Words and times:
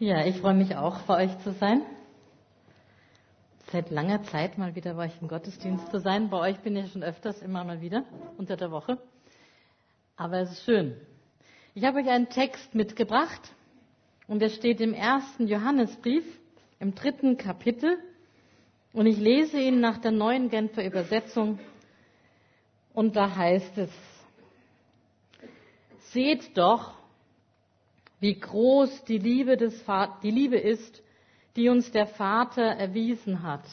Ja, 0.00 0.24
ich 0.24 0.36
freue 0.36 0.54
mich 0.54 0.76
auch, 0.76 1.00
bei 1.08 1.24
euch 1.24 1.38
zu 1.40 1.50
sein. 1.54 1.82
Seit 3.72 3.90
langer 3.90 4.22
Zeit 4.22 4.56
mal 4.56 4.76
wieder 4.76 4.94
bei 4.94 5.06
euch 5.06 5.20
im 5.20 5.26
Gottesdienst 5.26 5.90
zu 5.90 5.98
sein. 5.98 6.30
Bei 6.30 6.38
euch 6.38 6.60
bin 6.60 6.76
ich 6.76 6.92
schon 6.92 7.02
öfters 7.02 7.42
immer 7.42 7.64
mal 7.64 7.80
wieder 7.80 8.04
unter 8.36 8.56
der 8.56 8.70
Woche. 8.70 8.98
Aber 10.16 10.38
es 10.38 10.52
ist 10.52 10.62
schön. 10.62 10.96
Ich 11.74 11.82
habe 11.84 11.98
euch 11.98 12.08
einen 12.08 12.28
Text 12.28 12.76
mitgebracht 12.76 13.40
und 14.28 14.38
der 14.40 14.50
steht 14.50 14.80
im 14.80 14.94
ersten 14.94 15.48
Johannesbrief 15.48 16.24
im 16.78 16.94
dritten 16.94 17.36
Kapitel 17.36 17.98
und 18.92 19.06
ich 19.06 19.18
lese 19.18 19.58
ihn 19.58 19.80
nach 19.80 19.98
der 19.98 20.12
neuen 20.12 20.48
Genfer 20.48 20.84
Übersetzung 20.84 21.58
und 22.94 23.16
da 23.16 23.34
heißt 23.34 23.78
es, 23.78 23.90
seht 26.12 26.56
doch, 26.56 26.97
wie 28.20 28.38
groß 28.38 29.04
die 29.04 29.18
Liebe, 29.18 29.56
des, 29.56 29.84
die 30.22 30.30
Liebe 30.30 30.56
ist, 30.58 31.02
die 31.56 31.68
uns 31.68 31.90
der 31.92 32.06
Vater 32.06 32.62
erwiesen 32.62 33.42
hat. 33.42 33.64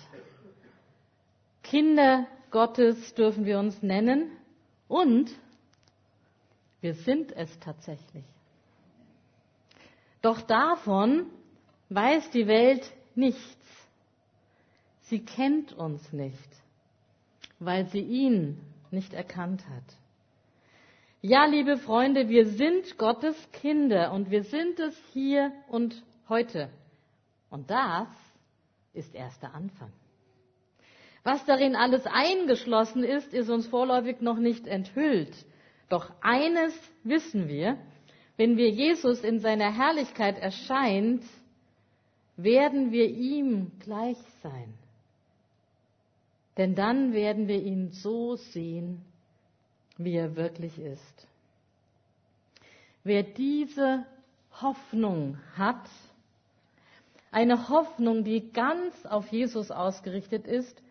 Kinder 1.64 2.28
Gottes 2.52 3.14
dürfen 3.16 3.46
wir 3.46 3.60
uns 3.60 3.82
nennen 3.82 4.32
und 4.88 5.32
wir 6.82 6.94
sind 6.94 7.32
es 7.32 7.60
tatsächlich. 7.60 8.24
Doch 10.22 10.42
davon 10.42 11.26
weiß 11.90 12.30
die 12.32 12.48
Welt 12.48 12.92
nichts. 13.16 13.42
Sie 15.02 15.20
kennt 15.24 15.74
uns 15.74 16.14
nicht, 16.14 16.50
weil 17.60 17.88
sie 17.88 18.00
ihn 18.02 18.60
nicht 18.92 19.14
erkannt 19.14 19.64
hat. 19.68 19.84
Ja, 21.28 21.46
liebe 21.46 21.78
Freunde, 21.78 22.30
wir 22.30 22.46
sind 22.46 23.00
Gottes 23.00 23.36
Kinder 23.52 24.12
und 24.12 24.30
wir 24.30 24.44
sind 24.44 24.80
es 24.80 24.96
hier 25.12 25.52
und 25.70 26.04
heute. 26.30 26.70
Und 27.50 27.72
das 27.72 28.08
ist 28.94 29.16
erst 29.16 29.42
der 29.42 29.56
Anfang. 29.56 29.92
Was 31.24 31.44
darin 31.46 31.76
alles 31.76 32.06
eingeschlossen 32.06 33.04
ist, 33.04 33.34
ist 33.34 33.50
uns 33.50 33.66
vorläufig 33.66 34.22
noch 34.22 34.38
nicht 34.38 34.68
enthüllt. 34.68 35.36
Doch 35.90 36.12
eines 36.22 36.80
wissen 37.04 37.48
wir, 37.48 37.80
wenn 38.38 38.56
wir 38.56 38.70
Jesus 38.70 39.24
in 39.24 39.40
seiner 39.40 39.76
Herrlichkeit 39.76 40.38
erscheint, 40.38 41.24
werden 42.38 42.92
wir 42.92 43.10
ihm 43.10 43.72
gleich 43.80 44.20
sein. 44.44 44.76
Denn 46.56 46.76
dann 46.76 47.14
werden 47.14 47.48
wir 47.48 47.64
ihn 47.64 47.90
so 47.90 48.36
sehen, 48.36 49.04
wie 49.98 50.16
er 50.16 50.36
wirklich 50.36 50.80
ist. 50.80 51.28
Wer 53.04 53.24
diese 53.24 54.06
Hoffnung 54.62 55.38
hat, 55.56 55.90
eine 57.32 57.70
Hoffnung, 57.70 58.24
die 58.24 58.52
ganz 58.52 59.06
auf 59.06 59.28
Jesus 59.28 59.70
ausgerichtet 59.70 60.48
ist, 60.48 60.82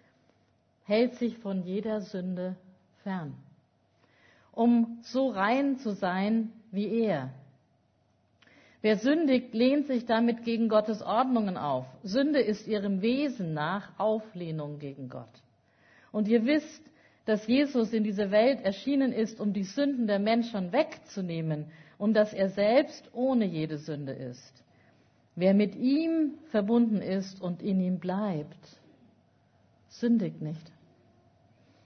hält 0.84 1.14
sich 1.16 1.38
von 1.38 1.62
jeder 1.62 2.02
Sünde 2.02 2.56
fern, 3.02 3.34
um 4.52 4.98
so 5.02 5.30
rein 5.30 5.78
zu 5.78 5.94
sein 5.94 6.52
wie 6.70 6.88
er. 6.88 7.30
Wer 8.82 8.98
sündigt, 8.98 9.54
lehnt 9.54 9.86
sich 9.86 10.04
damit 10.04 10.44
gegen 10.44 10.68
Gottes 10.68 11.00
Ordnungen 11.00 11.56
auf. 11.56 11.86
Sünde 12.02 12.40
ist 12.40 12.66
ihrem 12.66 13.00
Wesen 13.00 13.54
nach 13.54 13.98
Auflehnung 13.98 14.78
gegen 14.78 15.08
Gott. 15.08 15.32
Und 16.12 16.28
ihr 16.28 16.44
wisst, 16.44 16.82
dass 17.24 17.46
Jesus 17.46 17.92
in 17.92 18.04
diese 18.04 18.30
Welt 18.30 18.60
erschienen 18.62 19.12
ist, 19.12 19.40
um 19.40 19.52
die 19.52 19.64
Sünden 19.64 20.06
der 20.06 20.18
Menschen 20.18 20.72
wegzunehmen 20.72 21.66
und 21.98 22.14
dass 22.14 22.32
er 22.32 22.50
selbst 22.50 23.08
ohne 23.12 23.46
jede 23.46 23.78
Sünde 23.78 24.12
ist. 24.12 24.62
Wer 25.36 25.54
mit 25.54 25.74
ihm 25.74 26.34
verbunden 26.50 27.00
ist 27.00 27.40
und 27.40 27.62
in 27.62 27.80
ihm 27.80 27.98
bleibt, 27.98 28.78
sündigt 29.88 30.40
nicht. 30.40 30.70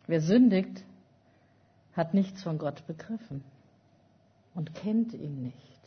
Wer 0.06 0.20
sündigt, 0.20 0.84
hat 1.93 2.15
nichts 2.15 2.43
von 2.43 2.59
Gott 2.59 2.87
begriffen 2.87 3.43
und 4.54 4.75
kennt 4.75 5.15
ihn 5.15 5.43
nicht. 5.43 5.78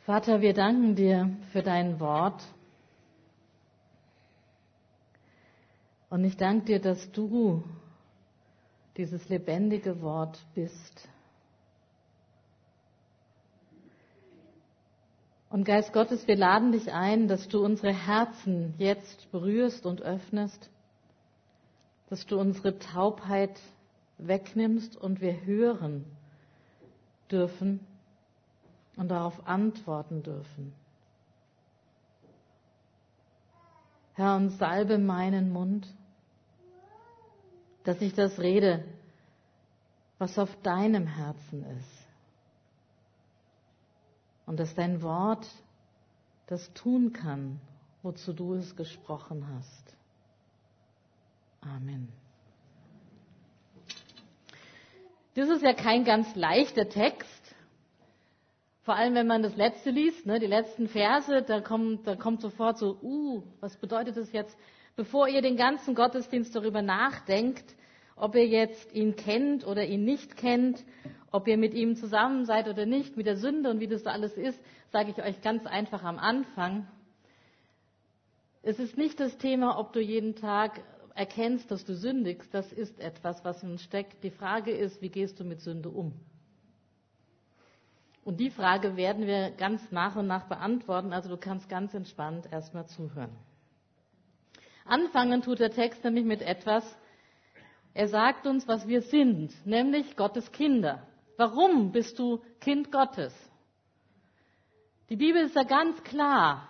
Vater, 0.00 0.40
wir 0.40 0.54
danken 0.54 0.94
dir 0.94 1.30
für 1.52 1.62
dein 1.62 2.00
Wort. 2.00 2.42
Und 6.10 6.24
ich 6.24 6.36
danke 6.36 6.64
dir, 6.66 6.80
dass 6.80 7.10
du 7.12 7.62
dieses 8.96 9.28
lebendige 9.28 10.02
Wort 10.02 10.38
bist. 10.54 11.08
Und 15.48 15.64
Geist 15.64 15.92
Gottes, 15.92 16.26
wir 16.26 16.36
laden 16.36 16.72
dich 16.72 16.92
ein, 16.92 17.28
dass 17.28 17.48
du 17.48 17.64
unsere 17.64 17.92
Herzen 17.92 18.74
jetzt 18.78 19.30
berührst 19.30 19.86
und 19.86 20.02
öffnest, 20.02 20.68
dass 22.08 22.26
du 22.26 22.38
unsere 22.38 22.78
Taubheit 22.78 23.58
wegnimmst 24.18 24.96
und 24.96 25.20
wir 25.20 25.44
hören 25.44 26.04
dürfen 27.30 27.80
und 28.96 29.08
darauf 29.08 29.46
antworten 29.46 30.22
dürfen. 30.22 30.72
Herr, 34.14 34.36
und 34.36 34.50
salbe 34.50 34.98
meinen 34.98 35.52
Mund 35.52 35.86
dass 37.90 38.00
ich 38.02 38.14
das 38.14 38.38
rede, 38.38 38.84
was 40.18 40.38
auf 40.38 40.48
deinem 40.62 41.08
Herzen 41.08 41.64
ist. 41.76 42.06
Und 44.46 44.60
dass 44.60 44.72
dein 44.76 45.02
Wort 45.02 45.44
das 46.46 46.72
tun 46.72 47.12
kann, 47.12 47.60
wozu 48.04 48.32
du 48.32 48.54
es 48.54 48.76
gesprochen 48.76 49.44
hast. 49.56 49.96
Amen. 51.62 52.12
Das 55.34 55.48
ist 55.48 55.62
ja 55.62 55.74
kein 55.74 56.04
ganz 56.04 56.32
leichter 56.36 56.88
Text. 56.88 57.56
Vor 58.82 58.94
allem, 58.94 59.16
wenn 59.16 59.26
man 59.26 59.42
das 59.42 59.56
letzte 59.56 59.90
liest, 59.90 60.26
ne, 60.26 60.38
die 60.38 60.46
letzten 60.46 60.86
Verse, 60.86 61.42
da 61.42 61.60
kommt, 61.60 62.06
da 62.06 62.14
kommt 62.14 62.40
sofort 62.40 62.78
so, 62.78 63.00
uh, 63.02 63.42
was 63.58 63.76
bedeutet 63.78 64.16
das 64.16 64.30
jetzt? 64.30 64.56
bevor 65.00 65.28
ihr 65.28 65.40
den 65.40 65.56
ganzen 65.56 65.94
Gottesdienst 65.94 66.54
darüber 66.54 66.82
nachdenkt, 66.82 67.64
ob 68.20 68.34
ihr 68.34 68.46
jetzt 68.46 68.92
ihn 68.94 69.16
kennt 69.16 69.66
oder 69.66 69.84
ihn 69.86 70.04
nicht 70.04 70.36
kennt, 70.36 70.84
ob 71.32 71.48
ihr 71.48 71.56
mit 71.56 71.74
ihm 71.74 71.96
zusammen 71.96 72.44
seid 72.44 72.68
oder 72.68 72.84
nicht, 72.86 73.16
mit 73.16 73.26
der 73.26 73.36
Sünde 73.36 73.70
und 73.70 73.80
wie 73.80 73.86
das 73.86 74.06
alles 74.06 74.34
ist, 74.36 74.60
sage 74.92 75.10
ich 75.10 75.22
euch 75.22 75.40
ganz 75.42 75.64
einfach 75.66 76.02
am 76.02 76.18
Anfang. 76.18 76.86
Es 78.62 78.78
ist 78.78 78.98
nicht 78.98 79.18
das 79.20 79.38
Thema, 79.38 79.78
ob 79.78 79.92
du 79.92 80.00
jeden 80.00 80.34
Tag 80.36 80.82
erkennst, 81.14 81.70
dass 81.70 81.84
du 81.84 81.94
sündigst. 81.94 82.52
Das 82.52 82.70
ist 82.72 83.00
etwas, 83.00 83.42
was 83.44 83.62
in 83.62 83.70
uns 83.72 83.82
steckt. 83.82 84.22
Die 84.22 84.30
Frage 84.30 84.70
ist, 84.70 85.00
wie 85.00 85.08
gehst 85.08 85.40
du 85.40 85.44
mit 85.44 85.60
Sünde 85.60 85.88
um? 85.88 86.12
Und 88.22 88.38
die 88.38 88.50
Frage 88.50 88.96
werden 88.96 89.26
wir 89.26 89.50
ganz 89.52 89.90
nach 89.90 90.16
und 90.16 90.26
nach 90.26 90.44
beantworten. 90.46 91.12
Also 91.14 91.30
du 91.30 91.38
kannst 91.38 91.68
ganz 91.70 91.94
entspannt 91.94 92.46
erstmal 92.52 92.86
zuhören. 92.86 93.34
Anfangen 94.84 95.40
tut 95.40 95.58
der 95.60 95.70
Text 95.70 96.04
nämlich 96.04 96.24
mit 96.24 96.42
etwas, 96.42 96.84
er 97.94 98.08
sagt 98.08 98.46
uns, 98.46 98.68
was 98.68 98.86
wir 98.86 99.02
sind, 99.02 99.52
nämlich 99.66 100.16
Gottes 100.16 100.52
Kinder. 100.52 101.06
Warum 101.36 101.92
bist 101.92 102.18
du 102.18 102.40
Kind 102.60 102.92
Gottes? 102.92 103.34
Die 105.08 105.16
Bibel 105.16 105.42
ist 105.42 105.56
ja 105.56 105.64
ganz 105.64 106.02
klar. 106.04 106.68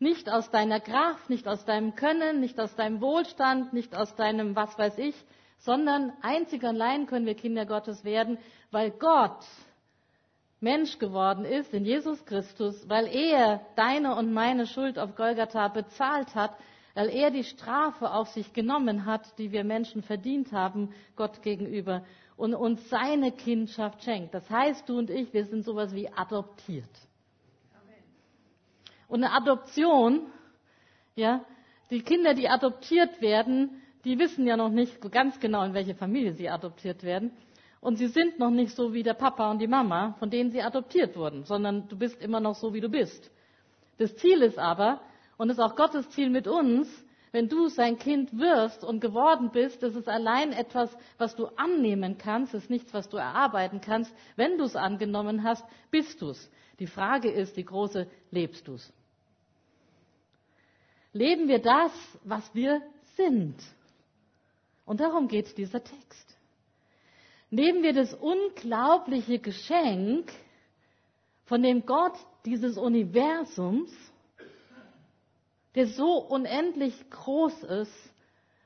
Nicht 0.00 0.30
aus 0.30 0.50
deiner 0.50 0.80
Kraft, 0.80 1.28
nicht 1.28 1.48
aus 1.48 1.64
deinem 1.64 1.94
Können, 1.94 2.40
nicht 2.40 2.58
aus 2.60 2.74
deinem 2.76 3.00
Wohlstand, 3.00 3.72
nicht 3.72 3.96
aus 3.96 4.14
deinem 4.14 4.54
was 4.54 4.78
weiß 4.78 4.98
ich, 4.98 5.14
sondern 5.58 6.12
einzig 6.22 6.62
und 6.62 6.68
allein 6.68 7.06
können 7.06 7.26
wir 7.26 7.34
Kinder 7.34 7.66
Gottes 7.66 8.04
werden, 8.04 8.38
weil 8.70 8.90
Gott 8.92 9.44
Mensch 10.60 10.98
geworden 10.98 11.44
ist 11.44 11.72
in 11.72 11.84
Jesus 11.84 12.24
Christus, 12.24 12.88
weil 12.88 13.06
er 13.06 13.60
deine 13.76 14.16
und 14.16 14.32
meine 14.32 14.66
Schuld 14.66 14.98
auf 14.98 15.14
Golgatha 15.14 15.68
bezahlt 15.68 16.34
hat, 16.34 16.52
weil 16.98 17.10
er 17.10 17.30
die 17.30 17.44
Strafe 17.44 18.10
auf 18.10 18.26
sich 18.30 18.52
genommen 18.52 19.06
hat, 19.06 19.38
die 19.38 19.52
wir 19.52 19.62
Menschen 19.62 20.02
verdient 20.02 20.50
haben, 20.50 20.92
Gott 21.14 21.42
gegenüber, 21.42 22.02
und 22.36 22.56
uns 22.56 22.90
seine 22.90 23.30
Kindschaft 23.30 24.02
schenkt. 24.02 24.34
Das 24.34 24.50
heißt, 24.50 24.88
du 24.88 24.98
und 24.98 25.08
ich, 25.08 25.32
wir 25.32 25.44
sind 25.44 25.64
sowas 25.64 25.94
wie 25.94 26.08
adoptiert. 26.08 26.90
Und 29.06 29.22
eine 29.22 29.32
Adoption, 29.32 30.26
ja, 31.14 31.44
die 31.88 32.02
Kinder, 32.02 32.34
die 32.34 32.48
adoptiert 32.48 33.20
werden, 33.20 33.80
die 34.04 34.18
wissen 34.18 34.44
ja 34.44 34.56
noch 34.56 34.70
nicht 34.70 35.00
ganz 35.12 35.38
genau, 35.38 35.62
in 35.62 35.74
welche 35.74 35.94
Familie 35.94 36.32
sie 36.32 36.48
adoptiert 36.50 37.04
werden. 37.04 37.30
Und 37.80 37.94
sie 37.94 38.08
sind 38.08 38.40
noch 38.40 38.50
nicht 38.50 38.74
so 38.74 38.92
wie 38.92 39.04
der 39.04 39.14
Papa 39.14 39.52
und 39.52 39.60
die 39.60 39.68
Mama, 39.68 40.16
von 40.18 40.30
denen 40.30 40.50
sie 40.50 40.62
adoptiert 40.62 41.16
wurden, 41.16 41.44
sondern 41.44 41.86
du 41.88 41.96
bist 41.96 42.20
immer 42.20 42.40
noch 42.40 42.56
so, 42.56 42.74
wie 42.74 42.80
du 42.80 42.88
bist. 42.88 43.30
Das 43.98 44.16
Ziel 44.16 44.42
ist 44.42 44.58
aber, 44.58 45.00
und 45.38 45.50
es 45.50 45.56
ist 45.56 45.62
auch 45.64 45.76
Gottes 45.76 46.08
Ziel 46.10 46.28
mit 46.28 46.46
uns, 46.46 46.88
wenn 47.30 47.48
du 47.48 47.68
sein 47.68 47.98
Kind 47.98 48.38
wirst 48.38 48.84
und 48.84 49.00
geworden 49.00 49.50
bist, 49.50 49.82
das 49.82 49.94
ist 49.94 50.08
allein 50.08 50.52
etwas, 50.52 50.94
was 51.18 51.36
du 51.36 51.46
annehmen 51.56 52.18
kannst, 52.18 52.54
ist 52.54 52.70
nichts, 52.70 52.92
was 52.92 53.08
du 53.08 53.16
erarbeiten 53.16 53.80
kannst. 53.80 54.14
Wenn 54.36 54.58
du 54.58 54.64
es 54.64 54.76
angenommen 54.76 55.42
hast, 55.42 55.64
bist 55.90 56.20
du 56.22 56.30
es. 56.30 56.50
Die 56.78 56.86
Frage 56.86 57.30
ist, 57.30 57.56
die 57.56 57.64
große, 57.64 58.08
lebst 58.30 58.66
du's? 58.66 58.92
Leben 61.12 61.48
wir 61.48 61.58
das, 61.58 61.92
was 62.24 62.54
wir 62.54 62.82
sind? 63.16 63.56
Und 64.84 65.00
darum 65.00 65.28
geht 65.28 65.56
dieser 65.58 65.82
Text. 65.82 66.36
Nehmen 67.50 67.82
wir 67.82 67.92
das 67.92 68.14
unglaubliche 68.14 69.38
Geschenk, 69.38 70.32
von 71.44 71.62
dem 71.62 71.86
Gott 71.86 72.14
dieses 72.44 72.76
Universums, 72.76 73.90
der 75.74 75.86
so 75.86 76.18
unendlich 76.18 76.94
groß 77.10 77.62
ist, 77.64 78.14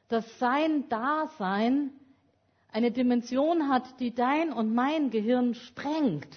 dass 0.09 0.39
sein 0.39 0.89
Dasein 0.89 1.91
eine 2.73 2.91
Dimension 2.91 3.69
hat, 3.69 4.01
die 4.01 4.15
dein 4.15 4.53
und 4.53 4.75
mein 4.75 5.11
Gehirn 5.11 5.55
sprengt. 5.55 6.29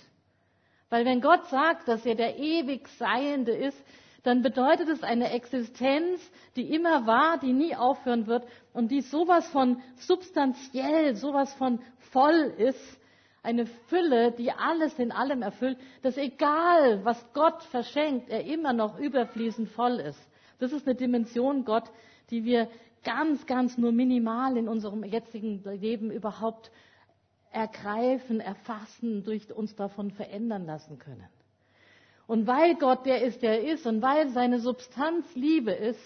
Weil 0.89 1.05
wenn 1.05 1.21
Gott 1.21 1.45
sagt, 1.47 1.87
dass 1.87 2.05
er 2.05 2.15
der 2.15 2.37
ewig 2.37 2.87
Seiende 2.99 3.51
ist, 3.51 3.77
dann 4.23 4.41
bedeutet 4.41 4.89
es 4.89 5.03
eine 5.03 5.31
Existenz, 5.31 6.19
die 6.55 6.73
immer 6.73 7.05
war, 7.05 7.37
die 7.37 7.53
nie 7.53 7.75
aufhören 7.75 8.27
wird 8.27 8.43
und 8.73 8.89
die 8.89 9.01
sowas 9.01 9.47
von 9.49 9.81
substanziell, 9.97 11.15
sowas 11.15 11.53
von 11.53 11.79
voll 12.11 12.53
ist, 12.57 12.99
eine 13.43 13.67
Fülle, 13.87 14.31
die 14.31 14.51
alles 14.51 14.97
in 14.97 15.11
allem 15.11 15.43
erfüllt, 15.43 15.77
dass 16.01 16.17
egal, 16.17 17.05
was 17.05 17.23
Gott 17.33 17.61
verschenkt, 17.65 18.29
er 18.29 18.43
immer 18.45 18.73
noch 18.73 18.97
überfließend 18.97 19.69
voll 19.69 19.99
ist. 19.99 20.19
Das 20.59 20.71
ist 20.71 20.87
eine 20.87 20.95
Dimension 20.95 21.65
Gott, 21.65 21.91
die 22.29 22.43
wir 22.43 22.69
ganz, 23.03 23.45
ganz 23.45 23.77
nur 23.77 23.91
minimal 23.91 24.57
in 24.57 24.67
unserem 24.67 25.03
jetzigen 25.03 25.63
Leben 25.63 26.11
überhaupt 26.11 26.71
ergreifen, 27.51 28.41
erfassen, 28.41 29.23
durch 29.23 29.51
uns 29.53 29.75
davon 29.75 30.11
verändern 30.11 30.65
lassen 30.65 30.99
können. 30.99 31.27
Und 32.27 32.47
weil 32.47 32.75
Gott 32.75 33.05
der 33.05 33.21
ist, 33.21 33.41
der 33.43 33.63
ist 33.63 33.85
und 33.85 34.01
weil 34.01 34.29
seine 34.29 34.59
Substanz 34.59 35.25
Liebe 35.35 35.71
ist, 35.71 36.01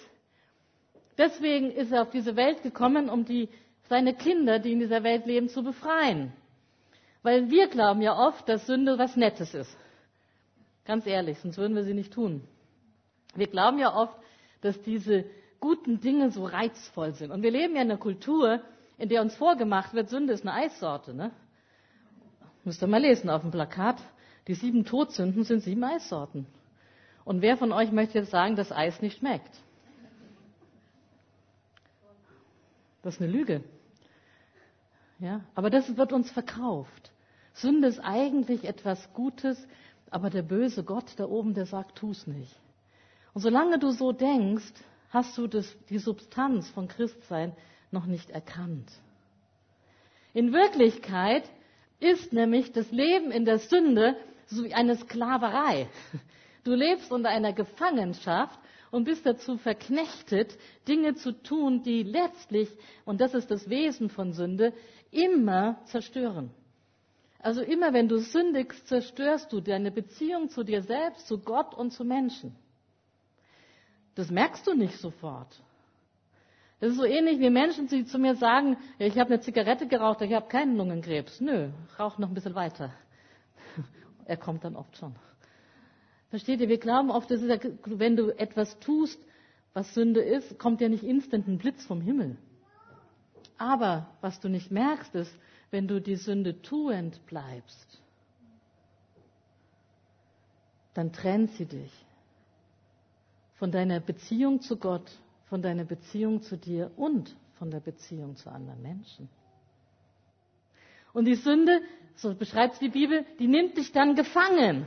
deswegen 1.17 1.71
ist 1.71 1.91
er 1.91 2.03
auf 2.03 2.11
diese 2.11 2.35
Welt 2.35 2.61
gekommen, 2.61 3.09
um 3.09 3.25
die, 3.25 3.49
seine 3.87 4.13
Kinder, 4.13 4.59
die 4.59 4.73
in 4.73 4.79
dieser 4.79 5.03
Welt 5.03 5.25
leben, 5.25 5.49
zu 5.49 5.63
befreien. 5.63 6.33
Weil 7.23 7.49
wir 7.49 7.67
glauben 7.67 8.01
ja 8.01 8.17
oft, 8.17 8.47
dass 8.47 8.65
Sünde 8.67 8.97
was 8.97 9.15
Nettes 9.15 9.53
ist. 9.53 9.75
Ganz 10.85 11.05
ehrlich, 11.05 11.39
sonst 11.39 11.57
würden 11.57 11.75
wir 11.75 11.83
sie 11.83 11.93
nicht 11.93 12.13
tun. 12.13 12.41
Wir 13.35 13.47
glauben 13.47 13.79
ja 13.79 13.95
oft, 13.95 14.15
dass 14.61 14.81
diese 14.81 15.25
guten 15.59 15.99
Dinge 15.99 16.31
so 16.31 16.45
reizvoll 16.45 17.13
sind. 17.13 17.31
Und 17.31 17.41
wir 17.41 17.51
leben 17.51 17.75
ja 17.75 17.81
in 17.81 17.89
einer 17.89 17.99
Kultur, 17.99 18.61
in 18.97 19.09
der 19.09 19.21
uns 19.21 19.35
vorgemacht 19.35 19.93
wird, 19.93 20.09
Sünde 20.09 20.33
ist 20.33 20.45
eine 20.45 20.53
Eissorte. 20.53 21.13
Ne? 21.13 21.31
Müsst 22.63 22.81
ihr 22.83 22.87
mal 22.87 23.01
lesen 23.01 23.29
auf 23.29 23.41
dem 23.41 23.51
Plakat. 23.51 23.97
Die 24.47 24.53
sieben 24.53 24.85
Todsünden 24.85 25.43
sind 25.43 25.61
sieben 25.61 25.83
Eissorten. 25.83 26.45
Und 27.23 27.41
wer 27.41 27.57
von 27.57 27.71
euch 27.71 27.91
möchte 27.91 28.17
jetzt 28.17 28.31
sagen, 28.31 28.55
dass 28.55 28.71
Eis 28.71 29.01
nicht 29.01 29.19
schmeckt? 29.19 29.51
Das 33.01 33.15
ist 33.15 33.21
eine 33.21 33.31
Lüge. 33.31 33.63
Ja, 35.19 35.41
aber 35.55 35.69
das 35.69 35.97
wird 35.97 36.13
uns 36.13 36.31
verkauft. 36.31 37.11
Sünde 37.53 37.87
ist 37.87 37.99
eigentlich 37.99 38.63
etwas 38.65 39.13
Gutes, 39.13 39.67
aber 40.09 40.29
der 40.29 40.43
böse 40.43 40.83
Gott 40.83 41.13
da 41.17 41.25
oben, 41.25 41.53
der 41.53 41.65
sagt, 41.65 41.97
tu's 41.97 42.25
nicht. 42.25 42.55
Und 43.33 43.41
solange 43.41 43.79
du 43.79 43.91
so 43.91 44.11
denkst, 44.11 44.73
hast 45.09 45.37
du 45.37 45.47
das, 45.47 45.75
die 45.89 45.99
Substanz 45.99 46.69
von 46.69 46.87
Christsein 46.87 47.55
noch 47.91 48.05
nicht 48.05 48.29
erkannt. 48.29 48.91
In 50.33 50.53
Wirklichkeit 50.53 51.49
ist 51.99 52.33
nämlich 52.33 52.71
das 52.71 52.91
Leben 52.91 53.31
in 53.31 53.45
der 53.45 53.59
Sünde 53.59 54.15
so 54.45 54.63
wie 54.63 54.73
eine 54.73 54.95
Sklaverei. 54.95 55.87
Du 56.63 56.73
lebst 56.73 57.11
unter 57.11 57.29
einer 57.29 57.53
Gefangenschaft 57.53 58.59
und 58.91 59.05
bist 59.05 59.25
dazu 59.25 59.57
verknechtet, 59.57 60.57
Dinge 60.87 61.15
zu 61.15 61.31
tun, 61.31 61.83
die 61.83 62.03
letztlich, 62.03 62.69
und 63.05 63.21
das 63.21 63.33
ist 63.33 63.49
das 63.49 63.69
Wesen 63.69 64.09
von 64.09 64.33
Sünde, 64.33 64.73
immer 65.11 65.79
zerstören. 65.85 66.51
Also 67.39 67.61
immer 67.61 67.93
wenn 67.93 68.09
du 68.09 68.17
sündigst, 68.17 68.87
zerstörst 68.87 69.53
du 69.53 69.61
deine 69.61 69.91
Beziehung 69.91 70.49
zu 70.49 70.63
dir 70.63 70.81
selbst, 70.81 71.27
zu 71.27 71.39
Gott 71.39 71.73
und 71.73 71.91
zu 71.91 72.03
Menschen. 72.03 72.55
Das 74.19 74.31
merkst 74.31 74.67
du 74.67 74.73
nicht 74.73 74.97
sofort. 74.97 75.47
Das 76.81 76.89
ist 76.89 76.97
so 76.97 77.05
ähnlich 77.05 77.39
wie 77.39 77.49
Menschen, 77.49 77.87
die 77.87 78.03
zu 78.03 78.19
mir 78.19 78.35
sagen, 78.35 78.75
ich 78.97 79.17
habe 79.17 79.31
eine 79.31 79.39
Zigarette 79.39 79.87
geraucht, 79.87 80.19
ich 80.19 80.33
habe 80.33 80.49
keinen 80.49 80.75
Lungenkrebs. 80.75 81.39
Nö, 81.39 81.69
rauch 81.97 82.17
noch 82.17 82.27
ein 82.27 82.33
bisschen 82.33 82.53
weiter. 82.53 82.93
Er 84.25 84.35
kommt 84.35 84.65
dann 84.65 84.75
oft 84.75 84.97
schon. 84.97 85.15
Versteht 86.31 86.59
ihr? 86.59 86.67
Wir 86.67 86.79
glauben 86.79 87.11
oft, 87.11 87.31
dass 87.31 87.39
wenn 87.85 88.17
du 88.17 88.37
etwas 88.37 88.77
tust, 88.79 89.17
was 89.73 89.93
Sünde 89.93 90.19
ist, 90.19 90.59
kommt 90.59 90.81
ja 90.81 90.89
nicht 90.89 91.05
instant 91.05 91.47
ein 91.47 91.57
Blitz 91.57 91.85
vom 91.85 92.01
Himmel. 92.01 92.35
Aber 93.57 94.09
was 94.19 94.41
du 94.41 94.49
nicht 94.49 94.69
merkst, 94.69 95.15
ist, 95.15 95.33
wenn 95.71 95.87
du 95.87 96.01
die 96.01 96.17
Sünde 96.17 96.61
tuend 96.61 97.25
bleibst, 97.25 98.01
dann 100.93 101.13
trennt 101.13 101.51
sie 101.51 101.65
dich 101.65 102.05
von 103.59 103.71
deiner 103.71 103.99
Beziehung 103.99 104.61
zu 104.61 104.77
Gott, 104.77 105.11
von 105.49 105.61
deiner 105.61 105.83
Beziehung 105.83 106.41
zu 106.41 106.57
dir 106.57 106.91
und 106.95 107.35
von 107.57 107.69
der 107.69 107.81
Beziehung 107.81 108.37
zu 108.37 108.49
anderen 108.49 108.81
Menschen. 108.81 109.29
Und 111.11 111.25
die 111.25 111.35
Sünde, 111.35 111.81
so 112.15 112.33
beschreibt 112.33 112.79
die 112.81 112.89
Bibel, 112.89 113.25
die 113.37 113.47
nimmt 113.47 113.77
dich 113.77 113.91
dann 113.91 114.15
gefangen. 114.15 114.85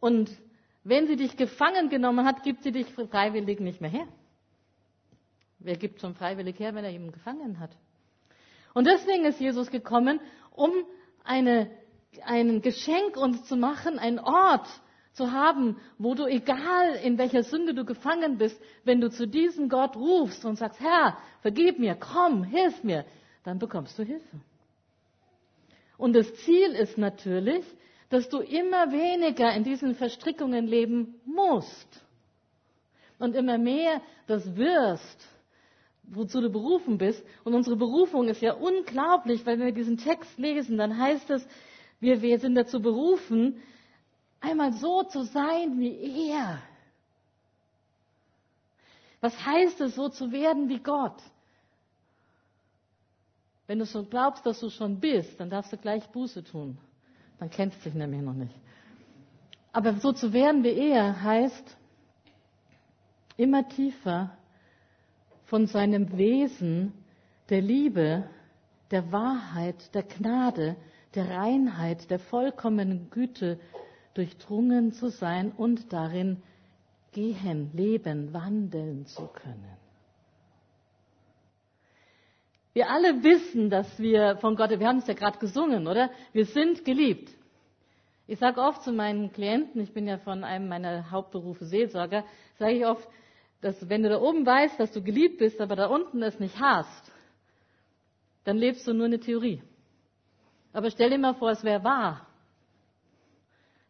Und 0.00 0.30
wenn 0.82 1.06
sie 1.06 1.16
dich 1.16 1.36
gefangen 1.36 1.90
genommen 1.90 2.26
hat, 2.26 2.42
gibt 2.42 2.64
sie 2.64 2.72
dich 2.72 2.86
freiwillig 2.88 3.60
nicht 3.60 3.80
mehr 3.80 3.90
her. 3.90 4.08
Wer 5.60 5.76
gibt 5.76 6.00
schon 6.00 6.14
freiwillig 6.14 6.58
her, 6.58 6.74
wenn 6.74 6.84
er 6.84 6.90
jemanden 6.90 7.12
gefangen 7.12 7.60
hat? 7.60 7.70
Und 8.74 8.86
deswegen 8.86 9.24
ist 9.24 9.40
Jesus 9.40 9.70
gekommen, 9.70 10.20
um 10.50 10.72
eine, 11.22 11.70
ein 12.24 12.60
Geschenk 12.62 13.16
uns 13.16 13.44
zu 13.44 13.56
machen, 13.56 14.00
einen 14.00 14.18
Ort 14.18 14.66
zu 15.14 15.30
haben, 15.30 15.76
wo 15.96 16.14
du, 16.14 16.26
egal 16.26 16.96
in 17.02 17.18
welcher 17.18 17.44
Sünde 17.44 17.72
du 17.72 17.84
gefangen 17.84 18.36
bist, 18.36 18.60
wenn 18.84 19.00
du 19.00 19.10
zu 19.10 19.26
diesem 19.26 19.68
Gott 19.68 19.96
rufst 19.96 20.44
und 20.44 20.56
sagst, 20.56 20.80
Herr, 20.80 21.16
vergib 21.40 21.78
mir, 21.78 21.94
komm, 21.94 22.44
hilf 22.44 22.82
mir, 22.82 23.04
dann 23.44 23.58
bekommst 23.58 23.98
du 23.98 24.02
Hilfe. 24.02 24.40
Und 25.96 26.14
das 26.14 26.34
Ziel 26.44 26.72
ist 26.72 26.98
natürlich, 26.98 27.64
dass 28.10 28.28
du 28.28 28.40
immer 28.40 28.90
weniger 28.90 29.54
in 29.54 29.62
diesen 29.62 29.94
Verstrickungen 29.94 30.66
leben 30.66 31.20
musst 31.24 32.04
und 33.18 33.36
immer 33.36 33.56
mehr 33.56 34.02
das 34.26 34.56
wirst, 34.56 35.28
wozu 36.02 36.40
du 36.40 36.50
berufen 36.50 36.98
bist. 36.98 37.24
Und 37.44 37.54
unsere 37.54 37.76
Berufung 37.76 38.28
ist 38.28 38.42
ja 38.42 38.54
unglaublich, 38.54 39.46
weil 39.46 39.58
wenn 39.58 39.66
wir 39.66 39.72
diesen 39.72 39.96
Text 39.96 40.38
lesen, 40.38 40.76
dann 40.76 40.98
heißt 40.98 41.30
es, 41.30 41.46
wir, 42.00 42.20
wir 42.20 42.38
sind 42.40 42.56
dazu 42.56 42.82
berufen, 42.82 43.62
einmal 44.44 44.72
so 44.72 45.02
zu 45.04 45.24
sein 45.24 45.78
wie 45.78 46.30
er. 46.30 46.58
Was 49.20 49.34
heißt 49.44 49.80
es, 49.80 49.94
so 49.94 50.08
zu 50.08 50.32
werden 50.32 50.68
wie 50.68 50.80
Gott? 50.80 51.16
Wenn 53.66 53.78
du 53.78 53.86
schon 53.86 54.10
glaubst, 54.10 54.44
dass 54.44 54.60
du 54.60 54.68
schon 54.68 55.00
bist, 55.00 55.40
dann 55.40 55.48
darfst 55.48 55.72
du 55.72 55.78
gleich 55.78 56.06
Buße 56.08 56.44
tun. 56.44 56.76
Dann 57.38 57.48
kennst 57.48 57.78
du 57.80 57.84
dich 57.84 57.94
nämlich 57.94 58.20
noch 58.20 58.34
nicht. 58.34 58.54
Aber 59.72 59.94
so 59.94 60.12
zu 60.12 60.32
werden 60.32 60.62
wie 60.62 60.78
er 60.90 61.22
heißt, 61.22 61.76
immer 63.36 63.66
tiefer 63.68 64.36
von 65.46 65.66
seinem 65.66 66.16
Wesen 66.16 66.92
der 67.48 67.62
Liebe, 67.62 68.28
der 68.90 69.10
Wahrheit, 69.10 69.94
der 69.94 70.02
Gnade, 70.02 70.76
der 71.14 71.30
Reinheit, 71.30 72.10
der 72.10 72.18
vollkommenen 72.18 73.10
Güte 73.10 73.58
durchdrungen 74.14 74.92
zu 74.92 75.08
sein 75.08 75.52
und 75.52 75.92
darin 75.92 76.42
gehen, 77.12 77.70
leben, 77.74 78.32
wandeln 78.32 79.06
zu 79.06 79.26
können. 79.28 79.76
Wir 82.72 82.90
alle 82.90 83.22
wissen, 83.22 83.70
dass 83.70 83.98
wir 84.00 84.36
von 84.38 84.56
Gott, 84.56 84.70
wir 84.70 84.86
haben 84.86 84.98
es 84.98 85.06
ja 85.06 85.14
gerade 85.14 85.38
gesungen, 85.38 85.86
oder? 85.86 86.10
Wir 86.32 86.44
sind 86.44 86.84
geliebt. 86.84 87.30
Ich 88.26 88.38
sage 88.38 88.60
oft 88.60 88.82
zu 88.82 88.92
meinen 88.92 89.32
Klienten, 89.32 89.80
ich 89.80 89.92
bin 89.92 90.08
ja 90.08 90.18
von 90.18 90.42
einem 90.42 90.68
meiner 90.68 91.10
Hauptberufe 91.10 91.66
Seelsorger, 91.66 92.24
sage 92.58 92.72
ich 92.72 92.86
oft, 92.86 93.06
dass 93.60 93.88
wenn 93.88 94.02
du 94.02 94.08
da 94.08 94.20
oben 94.20 94.44
weißt, 94.44 94.80
dass 94.80 94.92
du 94.92 95.02
geliebt 95.02 95.38
bist, 95.38 95.60
aber 95.60 95.76
da 95.76 95.86
unten 95.86 96.22
es 96.22 96.40
nicht 96.40 96.58
hast, 96.58 97.12
dann 98.44 98.56
lebst 98.56 98.86
du 98.86 98.92
nur 98.92 99.06
eine 99.06 99.20
Theorie. 99.20 99.62
Aber 100.72 100.90
stell 100.90 101.10
dir 101.10 101.18
mal 101.18 101.34
vor, 101.34 101.50
es 101.50 101.62
wäre 101.62 101.84
wahr. 101.84 102.23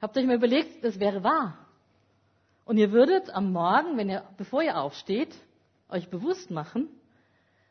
Habt 0.05 0.17
ihr 0.17 0.21
euch 0.21 0.27
mal 0.27 0.37
überlegt, 0.37 0.85
das 0.85 1.01
wäre 1.01 1.25
wahr. 1.25 1.57
Und 2.67 2.77
ihr 2.77 2.93
würdet 2.93 3.31
am 3.31 3.53
Morgen, 3.55 3.97
wenn 3.97 4.11
ihr, 4.11 4.23
bevor 4.37 4.63
ihr 4.63 4.79
aufsteht, 4.79 5.35
euch 5.89 6.11
bewusst 6.11 6.51
machen, 6.51 6.91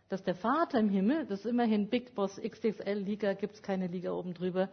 dass 0.09 0.23
der 0.23 0.33
Vater 0.33 0.79
im 0.79 0.89
Himmel, 0.89 1.27
das 1.27 1.41
ist 1.41 1.45
immerhin 1.45 1.89
Big 1.89 2.15
Boss 2.15 2.41
XXL 2.41 2.97
Liga, 2.97 3.33
gibt 3.33 3.53
es 3.53 3.61
keine 3.61 3.85
Liga 3.85 4.13
oben 4.13 4.33
drüber, 4.33 4.69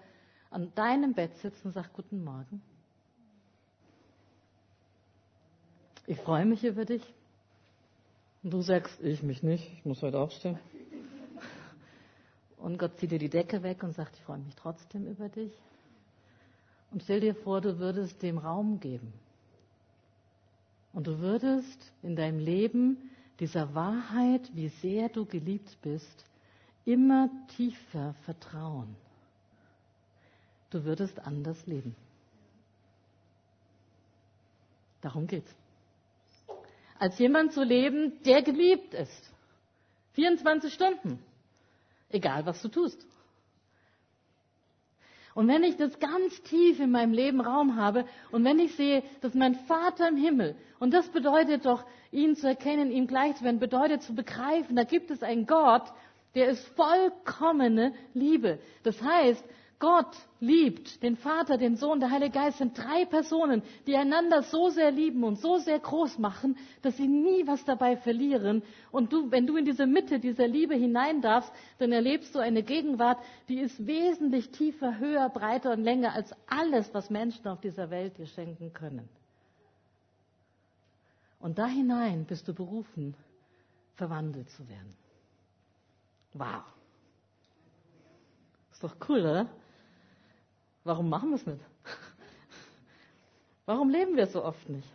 an 0.49 0.73
deinem 0.75 1.13
Bett 1.13 1.37
sitzt 1.43 1.63
und 1.67 1.73
sagt 1.73 1.93
Guten 1.93 2.25
Morgen. 2.25 2.63
Ich 6.07 6.19
freue 6.21 6.47
mich 6.47 6.65
über 6.65 6.87
dich. 6.87 7.03
Und 8.43 8.55
du 8.55 8.63
sagst, 8.63 8.99
ich 9.03 9.23
mich 9.23 9.43
nicht, 9.43 9.71
ich 9.75 9.85
muss 9.85 10.01
heute 10.01 10.19
aufstehen. 10.19 10.59
Und 12.57 12.79
Gott 12.79 12.97
zieht 12.97 13.11
dir 13.11 13.19
die 13.19 13.29
Decke 13.29 13.63
weg 13.63 13.83
und 13.83 13.93
sagt, 13.93 14.17
ich 14.17 14.23
freue 14.23 14.39
mich 14.39 14.55
trotzdem 14.55 15.07
über 15.07 15.29
dich. 15.29 15.53
Und 16.91 17.03
stell 17.03 17.21
dir 17.21 17.35
vor, 17.35 17.61
du 17.61 17.79
würdest 17.79 18.23
dem 18.23 18.39
Raum 18.39 18.81
geben. 18.81 19.13
Und 20.93 21.07
du 21.07 21.21
würdest 21.21 21.93
in 22.03 22.17
deinem 22.17 22.41
Leben 22.41 23.11
dieser 23.39 23.75
Wahrheit, 23.75 24.51
wie 24.55 24.69
sehr 24.69 25.09
du 25.09 25.25
geliebt 25.25 25.79
bist, 25.83 26.25
immer 26.85 27.31
tiefer 27.57 28.15
vertrauen. 28.25 28.97
Du 30.71 30.85
würdest 30.85 31.19
anders 31.21 31.65
leben. 31.67 31.95
Darum 35.01 35.27
geht's. 35.27 35.55
Als 36.99 37.19
jemand 37.19 37.53
zu 37.53 37.63
leben, 37.63 38.23
der 38.25 38.43
geliebt 38.43 38.93
ist. 38.95 39.33
24 40.13 40.73
Stunden. 40.75 41.19
Egal, 42.11 42.45
was 42.45 42.61
du 42.61 42.69
tust. 42.69 43.07
Und 45.35 45.49
wenn 45.49 45.63
ich 45.63 45.77
das 45.77 45.99
ganz 45.99 46.43
tief 46.43 46.81
in 46.81 46.91
meinem 46.91 47.13
Leben 47.13 47.41
Raum 47.41 47.77
habe 47.77 48.05
und 48.31 48.45
wenn 48.45 48.59
ich 48.59 48.75
sehe, 48.75 49.03
dass 49.21 49.35
mein 49.35 49.55
Vater 49.55 50.09
im 50.09 50.17
Himmel, 50.17 50.57
und 50.79 50.93
das 50.93 51.09
bedeutet 51.09 51.67
doch, 51.67 51.85
ihn 52.11 52.35
zu 52.35 52.49
erkennen, 52.49 52.91
ihm 52.91 53.07
gleich 53.07 53.37
zu 53.37 53.45
werden, 53.45 53.61
bedeutet 53.61 54.03
zu 54.03 54.15
begreifen, 54.15 54.75
da 54.77 54.85
gibt 54.85 55.11
es 55.11 55.23
einen 55.23 55.47
Gott, 55.47 55.85
der 56.35 56.49
ist 56.49 56.67
vollkommene 56.77 57.93
Liebe. 58.15 58.59
Das 58.83 59.01
heißt, 59.03 59.45
Gott 59.81 60.15
liebt 60.41 61.03
den 61.03 61.17
Vater, 61.17 61.57
den 61.57 61.77
Sohn, 61.77 62.01
der 62.01 62.11
Heilige 62.11 62.35
Geist 62.35 62.59
sind 62.59 62.77
drei 62.77 63.07
Personen, 63.07 63.63
die 63.87 63.97
einander 63.97 64.43
so 64.43 64.69
sehr 64.69 64.91
lieben 64.91 65.25
und 65.25 65.41
so 65.41 65.57
sehr 65.57 65.79
groß 65.79 66.19
machen, 66.19 66.59
dass 66.83 66.99
sie 66.99 67.09
nie 67.09 67.47
was 67.47 67.65
dabei 67.65 67.97
verlieren. 67.97 68.63
Und 68.93 69.11
du, 69.11 69.31
wenn 69.31 69.47
du 69.47 69.57
in 69.57 69.65
diese 69.65 69.87
Mitte 69.87 70.21
dieser 70.21 70.47
Liebe 70.47 70.75
hinein 70.75 71.23
darfst, 71.23 71.51
dann 71.79 71.93
erlebst 71.93 72.35
du 72.35 72.41
eine 72.41 72.63
Gegenwart, 72.63 73.25
die 73.49 73.59
ist 73.59 73.87
wesentlich 73.87 74.51
tiefer, 74.51 74.99
höher, 74.99 75.31
breiter 75.31 75.73
und 75.73 75.83
länger 75.83 76.13
als 76.13 76.31
alles, 76.47 76.93
was 76.93 77.09
Menschen 77.09 77.49
auf 77.49 77.63
dieser 77.63 77.89
Welt 77.89 78.19
dir 78.19 78.27
schenken 78.27 78.75
können. 78.75 79.09
Und 81.39 81.59
da 81.59 81.67
hinein 81.67 82.27
bist 82.27 82.47
du 82.47 82.53
berufen, 82.53 83.15
verwandelt 83.95 84.51
zu 84.51 84.69
werden. 84.69 84.95
Wow. 86.35 86.65
Ist 88.73 88.85
doch 88.85 88.95
cool, 89.09 89.21
oder? 89.21 89.49
Warum 90.85 91.09
machen 91.09 91.31
wir 91.31 91.37
es 91.37 91.47
nicht? 91.47 91.61
Warum 93.67 93.91
leben 93.91 94.17
wir 94.17 94.27
so 94.27 94.45
oft 94.45 94.69
nicht? 94.69 94.89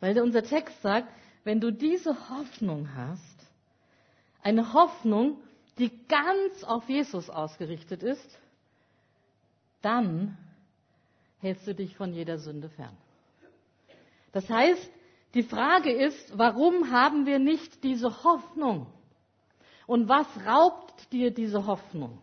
Weil 0.00 0.20
unser 0.20 0.42
Text 0.42 0.80
sagt, 0.82 1.08
wenn 1.44 1.60
du 1.60 1.72
diese 1.72 2.28
Hoffnung 2.28 2.94
hast, 2.94 3.22
eine 4.42 4.72
Hoffnung, 4.72 5.38
die 5.78 5.90
ganz 6.06 6.64
auf 6.64 6.88
Jesus 6.88 7.30
ausgerichtet 7.30 8.02
ist, 8.02 8.38
dann 9.80 10.36
hältst 11.38 11.66
du 11.66 11.74
dich 11.74 11.96
von 11.96 12.12
jeder 12.12 12.38
Sünde 12.38 12.68
fern. 12.68 12.96
Das 14.32 14.48
heißt, 14.48 14.90
die 15.34 15.42
Frage 15.42 15.92
ist, 15.92 16.36
warum 16.36 16.90
haben 16.90 17.26
wir 17.26 17.38
nicht 17.38 17.82
diese 17.84 18.24
Hoffnung? 18.24 18.86
Und 19.86 20.08
was 20.08 20.26
raubt 20.46 21.12
dir 21.12 21.30
diese 21.30 21.66
Hoffnung? 21.66 22.18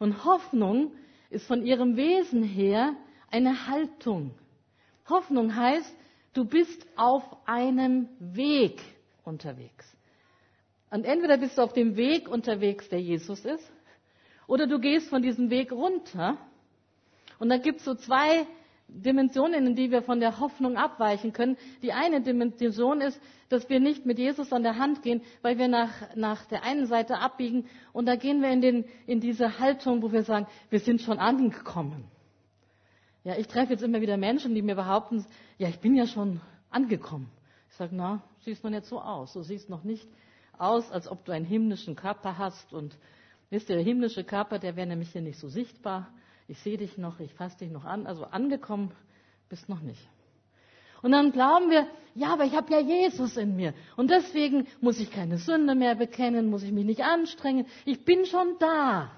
Und 0.00 0.24
Hoffnung 0.24 0.92
ist 1.28 1.46
von 1.46 1.64
ihrem 1.64 1.94
Wesen 1.94 2.42
her 2.42 2.96
eine 3.30 3.68
Haltung. 3.68 4.32
Hoffnung 5.08 5.54
heißt, 5.54 5.94
du 6.32 6.46
bist 6.46 6.86
auf 6.96 7.22
einem 7.46 8.08
Weg 8.18 8.80
unterwegs. 9.24 9.86
Und 10.90 11.04
entweder 11.04 11.36
bist 11.36 11.58
du 11.58 11.62
auf 11.62 11.74
dem 11.74 11.96
Weg 11.96 12.28
unterwegs, 12.28 12.88
der 12.88 13.00
Jesus 13.00 13.44
ist, 13.44 13.70
oder 14.46 14.66
du 14.66 14.80
gehst 14.80 15.08
von 15.10 15.22
diesem 15.22 15.50
Weg 15.50 15.70
runter. 15.70 16.38
Und 17.38 17.50
da 17.50 17.58
gibt 17.58 17.80
es 17.80 17.84
so 17.84 17.94
zwei 17.94 18.46
Dimensionen, 18.94 19.66
in 19.66 19.74
die 19.74 19.90
wir 19.90 20.02
von 20.02 20.20
der 20.20 20.40
Hoffnung 20.40 20.76
abweichen 20.76 21.32
können. 21.32 21.56
Die 21.82 21.92
eine 21.92 22.20
Dimension 22.20 23.00
ist, 23.00 23.20
dass 23.48 23.68
wir 23.68 23.80
nicht 23.80 24.06
mit 24.06 24.18
Jesus 24.18 24.52
an 24.52 24.62
der 24.62 24.78
Hand 24.78 25.02
gehen, 25.02 25.22
weil 25.42 25.58
wir 25.58 25.68
nach, 25.68 25.90
nach 26.14 26.44
der 26.46 26.62
einen 26.64 26.86
Seite 26.86 27.18
abbiegen 27.18 27.66
und 27.92 28.06
da 28.06 28.16
gehen 28.16 28.42
wir 28.42 28.50
in, 28.50 28.60
den, 28.60 28.84
in 29.06 29.20
diese 29.20 29.58
Haltung, 29.58 30.02
wo 30.02 30.12
wir 30.12 30.22
sagen, 30.22 30.46
wir 30.70 30.80
sind 30.80 31.00
schon 31.00 31.18
angekommen. 31.18 32.04
Ja, 33.24 33.36
ich 33.36 33.48
treffe 33.48 33.72
jetzt 33.72 33.82
immer 33.82 34.00
wieder 34.00 34.16
Menschen, 34.16 34.54
die 34.54 34.62
mir 34.62 34.74
behaupten, 34.76 35.24
ja, 35.58 35.68
ich 35.68 35.80
bin 35.80 35.94
ja 35.94 36.06
schon 36.06 36.40
angekommen. 36.70 37.30
Ich 37.70 37.76
sage, 37.76 37.94
na, 37.94 38.22
siehst 38.40 38.64
noch 38.64 38.70
nicht 38.70 38.86
so 38.86 39.00
aus. 39.00 39.32
Du 39.34 39.42
siehst 39.42 39.68
noch 39.68 39.84
nicht 39.84 40.08
aus, 40.56 40.90
als 40.90 41.08
ob 41.08 41.24
du 41.24 41.32
einen 41.32 41.44
himmlischen 41.44 41.96
Körper 41.96 42.38
hast. 42.38 42.72
Und 42.72 42.96
wisst 43.50 43.68
ihr, 43.68 43.76
der 43.76 43.84
himmlische 43.84 44.24
Körper, 44.24 44.58
der 44.58 44.76
wäre 44.76 44.86
nämlich 44.86 45.10
hier 45.10 45.22
nicht 45.22 45.38
so 45.38 45.48
sichtbar 45.48 46.08
ich 46.50 46.58
sehe 46.58 46.76
dich 46.76 46.98
noch, 46.98 47.20
ich 47.20 47.32
fasse 47.32 47.58
dich 47.58 47.70
noch 47.70 47.84
an. 47.84 48.08
Also 48.08 48.24
angekommen 48.24 48.90
bist 49.48 49.68
noch 49.68 49.80
nicht. 49.80 50.00
Und 51.00 51.12
dann 51.12 51.30
glauben 51.30 51.70
wir, 51.70 51.86
ja, 52.16 52.32
aber 52.32 52.44
ich 52.44 52.54
habe 52.54 52.72
ja 52.72 52.80
Jesus 52.80 53.36
in 53.36 53.54
mir. 53.54 53.72
Und 53.96 54.10
deswegen 54.10 54.66
muss 54.80 54.98
ich 54.98 55.12
keine 55.12 55.38
Sünde 55.38 55.76
mehr 55.76 55.94
bekennen, 55.94 56.50
muss 56.50 56.64
ich 56.64 56.72
mich 56.72 56.84
nicht 56.84 57.02
anstrengen. 57.02 57.66
Ich 57.84 58.04
bin 58.04 58.26
schon 58.26 58.56
da. 58.58 59.12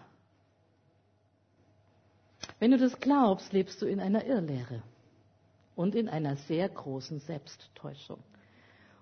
Wenn 2.59 2.71
du 2.71 2.77
das 2.77 3.01
glaubst, 3.01 3.53
lebst 3.55 3.81
du 3.81 3.87
in 3.87 3.99
einer 3.99 4.27
Irrlehre 4.27 4.83
und 5.75 5.95
in 5.95 6.11
einer 6.11 6.37
sehr 6.37 6.69
großen 6.69 7.19
Selbsttäuschung. 7.21 8.19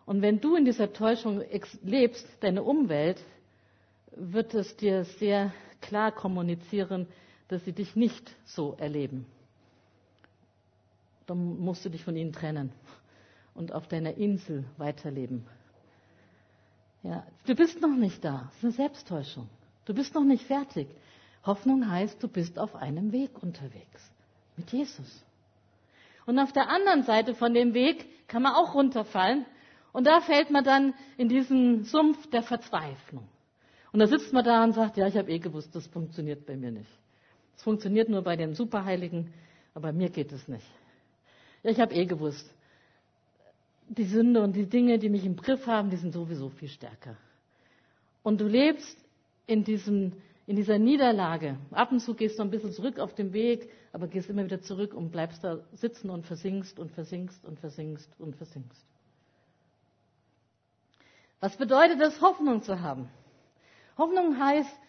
Und 0.07 0.23
wenn 0.23 0.41
du 0.41 0.55
in 0.55 0.65
dieser 0.65 0.93
Täuschung 0.93 1.43
lebst, 1.83 2.29
deine 2.41 2.63
Umwelt 2.63 3.21
wird 4.13 4.55
es 4.55 4.77
dir 4.77 5.05
sehr 5.05 5.53
klar 5.81 6.13
kommunizieren, 6.13 7.09
dass 7.51 7.65
sie 7.65 7.73
dich 7.73 7.97
nicht 7.97 8.31
so 8.45 8.77
erleben. 8.79 9.27
Dann 11.27 11.59
musst 11.59 11.85
du 11.85 11.89
dich 11.89 12.05
von 12.05 12.15
ihnen 12.15 12.33
trennen 12.33 12.73
und 13.55 13.73
auf 13.73 13.89
deiner 13.89 14.15
Insel 14.15 14.65
weiterleben. 14.77 15.45
Ja, 17.03 17.27
du 17.47 17.57
bist 17.57 17.81
noch 17.81 17.97
nicht 17.97 18.25
da. 18.25 18.45
Das 18.47 18.57
ist 18.59 18.65
eine 18.65 18.73
Selbsttäuschung. 18.73 19.49
Du 19.85 19.95
bist 19.95 20.15
noch 20.15 20.23
nicht 20.23 20.45
fertig. 20.45 20.87
Hoffnung 21.45 21.91
heißt, 21.91 22.23
du 22.23 22.29
bist 22.29 22.57
auf 22.57 22.77
einem 22.77 23.11
Weg 23.11 23.43
unterwegs 23.43 24.11
mit 24.57 24.71
Jesus. 24.71 25.25
Und 26.27 26.39
auf 26.39 26.53
der 26.53 26.69
anderen 26.69 27.03
Seite 27.03 27.35
von 27.35 27.53
dem 27.53 27.75
Weg 27.75 28.29
kann 28.29 28.43
man 28.43 28.55
auch 28.55 28.75
runterfallen. 28.75 29.45
Und 29.93 30.07
da 30.07 30.21
fällt 30.21 30.51
man 30.53 30.63
dann 30.63 30.95
in 31.17 31.29
diesen 31.29 31.83
Sumpf 31.83 32.31
der 32.31 32.45
Verzweiflung. 32.45 33.27
Und 33.93 33.99
da 33.99 34.07
sitzt 34.07 34.33
man 34.33 34.45
da 34.45 34.63
und 34.63 34.75
sagt, 34.75 34.99
ja, 34.99 35.09
ich 35.09 35.17
habe 35.17 35.33
eh 35.33 35.41
gewusst, 35.41 35.75
das 35.75 35.89
funktioniert 35.89 36.47
bei 36.47 36.57
mir 36.57 36.71
nicht. 36.71 37.00
Es 37.61 37.65
funktioniert 37.65 38.09
nur 38.09 38.23
bei 38.23 38.37
den 38.37 38.55
Superheiligen, 38.55 39.35
aber 39.75 39.93
mir 39.93 40.09
geht 40.09 40.33
es 40.33 40.49
nicht. 40.49 40.65
Ja, 41.63 41.71
ich 41.71 41.79
habe 41.79 41.95
eh 41.95 42.07
gewusst, 42.07 42.51
die 43.87 44.05
Sünde 44.05 44.43
und 44.43 44.57
die 44.57 44.65
Dinge, 44.65 44.99
die 44.99 45.11
mich 45.11 45.27
im 45.27 45.37
Griff 45.37 45.67
haben, 45.67 45.91
die 45.91 45.99
sind 45.99 46.15
sowieso 46.15 46.49
viel 46.49 46.71
stärker. 46.71 47.19
Und 48.23 48.41
du 48.41 48.47
lebst 48.47 48.97
in, 49.47 49.63
diesem, 49.63 50.15
in 50.47 50.57
dieser 50.57 50.79
Niederlage. 50.79 51.59
Ab 51.71 51.93
und 51.93 52.01
zu 52.01 52.15
gehst 52.15 52.39
du 52.39 52.43
ein 52.45 52.51
bisschen 52.51 52.73
zurück 52.73 52.99
auf 52.99 53.15
dem 53.15 53.35
Weg, 53.35 53.69
aber 53.93 54.09
gehst 54.09 54.31
immer 54.31 54.43
wieder 54.47 54.63
zurück 54.63 54.95
und 54.95 55.11
bleibst 55.11 55.45
da 55.45 55.59
sitzen 55.75 56.09
und 56.09 56.25
versinkst 56.25 56.79
und 56.79 56.91
versinkst 56.93 57.45
und 57.45 57.61
versinkst 57.61 58.09
und 58.19 58.37
versinkst. 58.37 58.87
Was 61.41 61.59
bedeutet 61.59 62.01
es, 62.01 62.23
Hoffnung 62.23 62.63
zu 62.63 62.81
haben? 62.81 63.11
Hoffnung 63.99 64.39
heißt, 64.43 64.81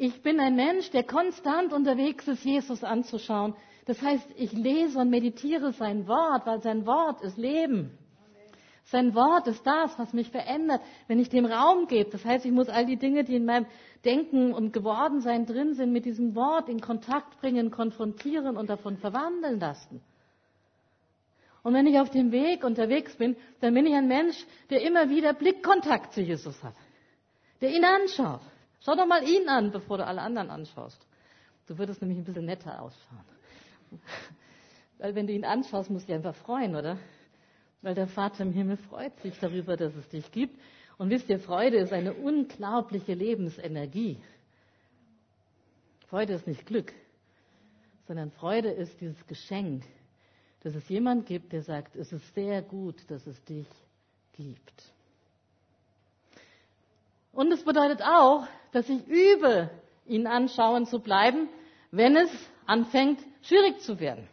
ich 0.00 0.22
bin 0.22 0.40
ein 0.40 0.56
Mensch, 0.56 0.90
der 0.92 1.02
konstant 1.04 1.74
unterwegs 1.74 2.26
ist, 2.26 2.42
Jesus 2.42 2.82
anzuschauen. 2.82 3.52
Das 3.84 4.00
heißt, 4.00 4.26
ich 4.34 4.50
lese 4.52 4.98
und 4.98 5.10
meditiere 5.10 5.74
sein 5.74 6.08
Wort, 6.08 6.46
weil 6.46 6.62
sein 6.62 6.86
Wort 6.86 7.20
ist 7.20 7.36
Leben. 7.36 7.98
Sein 8.84 9.14
Wort 9.14 9.46
ist 9.46 9.64
das, 9.66 9.98
was 9.98 10.14
mich 10.14 10.30
verändert, 10.30 10.80
wenn 11.06 11.18
ich 11.18 11.28
dem 11.28 11.44
Raum 11.44 11.86
gebe. 11.86 12.08
Das 12.08 12.24
heißt, 12.24 12.46
ich 12.46 12.50
muss 12.50 12.70
all 12.70 12.86
die 12.86 12.96
Dinge, 12.96 13.24
die 13.24 13.36
in 13.36 13.44
meinem 13.44 13.66
Denken 14.02 14.54
und 14.54 14.72
Gewordensein 14.72 15.44
drin 15.44 15.74
sind, 15.74 15.92
mit 15.92 16.06
diesem 16.06 16.34
Wort 16.34 16.70
in 16.70 16.80
Kontakt 16.80 17.38
bringen, 17.42 17.70
konfrontieren 17.70 18.56
und 18.56 18.70
davon 18.70 18.96
verwandeln 18.96 19.60
lassen. 19.60 20.00
Und 21.62 21.74
wenn 21.74 21.86
ich 21.86 22.00
auf 22.00 22.08
dem 22.08 22.32
Weg 22.32 22.64
unterwegs 22.64 23.14
bin, 23.16 23.36
dann 23.60 23.74
bin 23.74 23.84
ich 23.84 23.92
ein 23.92 24.08
Mensch, 24.08 24.46
der 24.70 24.80
immer 24.80 25.10
wieder 25.10 25.34
Blickkontakt 25.34 26.14
zu 26.14 26.22
Jesus 26.22 26.64
hat, 26.64 26.74
der 27.60 27.76
ihn 27.76 27.84
anschaut. 27.84 28.40
Schau 28.84 28.94
doch 28.94 29.06
mal 29.06 29.26
ihn 29.28 29.48
an, 29.48 29.70
bevor 29.70 29.98
du 29.98 30.06
alle 30.06 30.22
anderen 30.22 30.50
anschaust. 30.50 31.06
Du 31.66 31.78
würdest 31.78 32.00
nämlich 32.00 32.18
ein 32.18 32.24
bisschen 32.24 32.46
netter 32.46 32.80
ausschauen. 32.80 33.24
Weil 34.98 35.14
wenn 35.14 35.26
du 35.26 35.32
ihn 35.32 35.44
anschaust, 35.44 35.90
musst 35.90 36.04
du 36.04 36.12
dich 36.12 36.16
einfach 36.16 36.34
freuen, 36.34 36.74
oder? 36.74 36.98
Weil 37.82 37.94
der 37.94 38.06
Vater 38.06 38.42
im 38.42 38.52
Himmel 38.52 38.76
freut 38.76 39.18
sich 39.20 39.38
darüber, 39.38 39.76
dass 39.76 39.94
es 39.94 40.08
dich 40.08 40.30
gibt. 40.32 40.58
Und 40.98 41.10
wisst 41.10 41.28
ihr, 41.30 41.38
Freude 41.38 41.78
ist 41.78 41.92
eine 41.92 42.12
unglaubliche 42.12 43.14
Lebensenergie. 43.14 44.18
Freude 46.08 46.34
ist 46.34 46.46
nicht 46.46 46.66
Glück, 46.66 46.92
sondern 48.06 48.30
Freude 48.32 48.70
ist 48.70 49.00
dieses 49.00 49.26
Geschenk, 49.26 49.84
dass 50.62 50.74
es 50.74 50.88
jemand 50.88 51.26
gibt, 51.26 51.52
der 51.52 51.62
sagt, 51.62 51.96
es 51.96 52.12
ist 52.12 52.34
sehr 52.34 52.60
gut, 52.60 52.96
dass 53.10 53.26
es 53.26 53.42
dich 53.44 53.68
gibt. 54.32 54.92
Und 57.32 57.52
es 57.52 57.64
bedeutet 57.64 58.02
auch, 58.02 58.46
dass 58.72 58.88
ich 58.88 59.06
übe, 59.06 59.70
ihn 60.06 60.26
anschauen 60.26 60.86
zu 60.86 61.00
bleiben, 61.00 61.48
wenn 61.90 62.16
es 62.16 62.30
anfängt, 62.66 63.20
schwierig 63.42 63.80
zu 63.80 64.00
werden. 64.00 64.28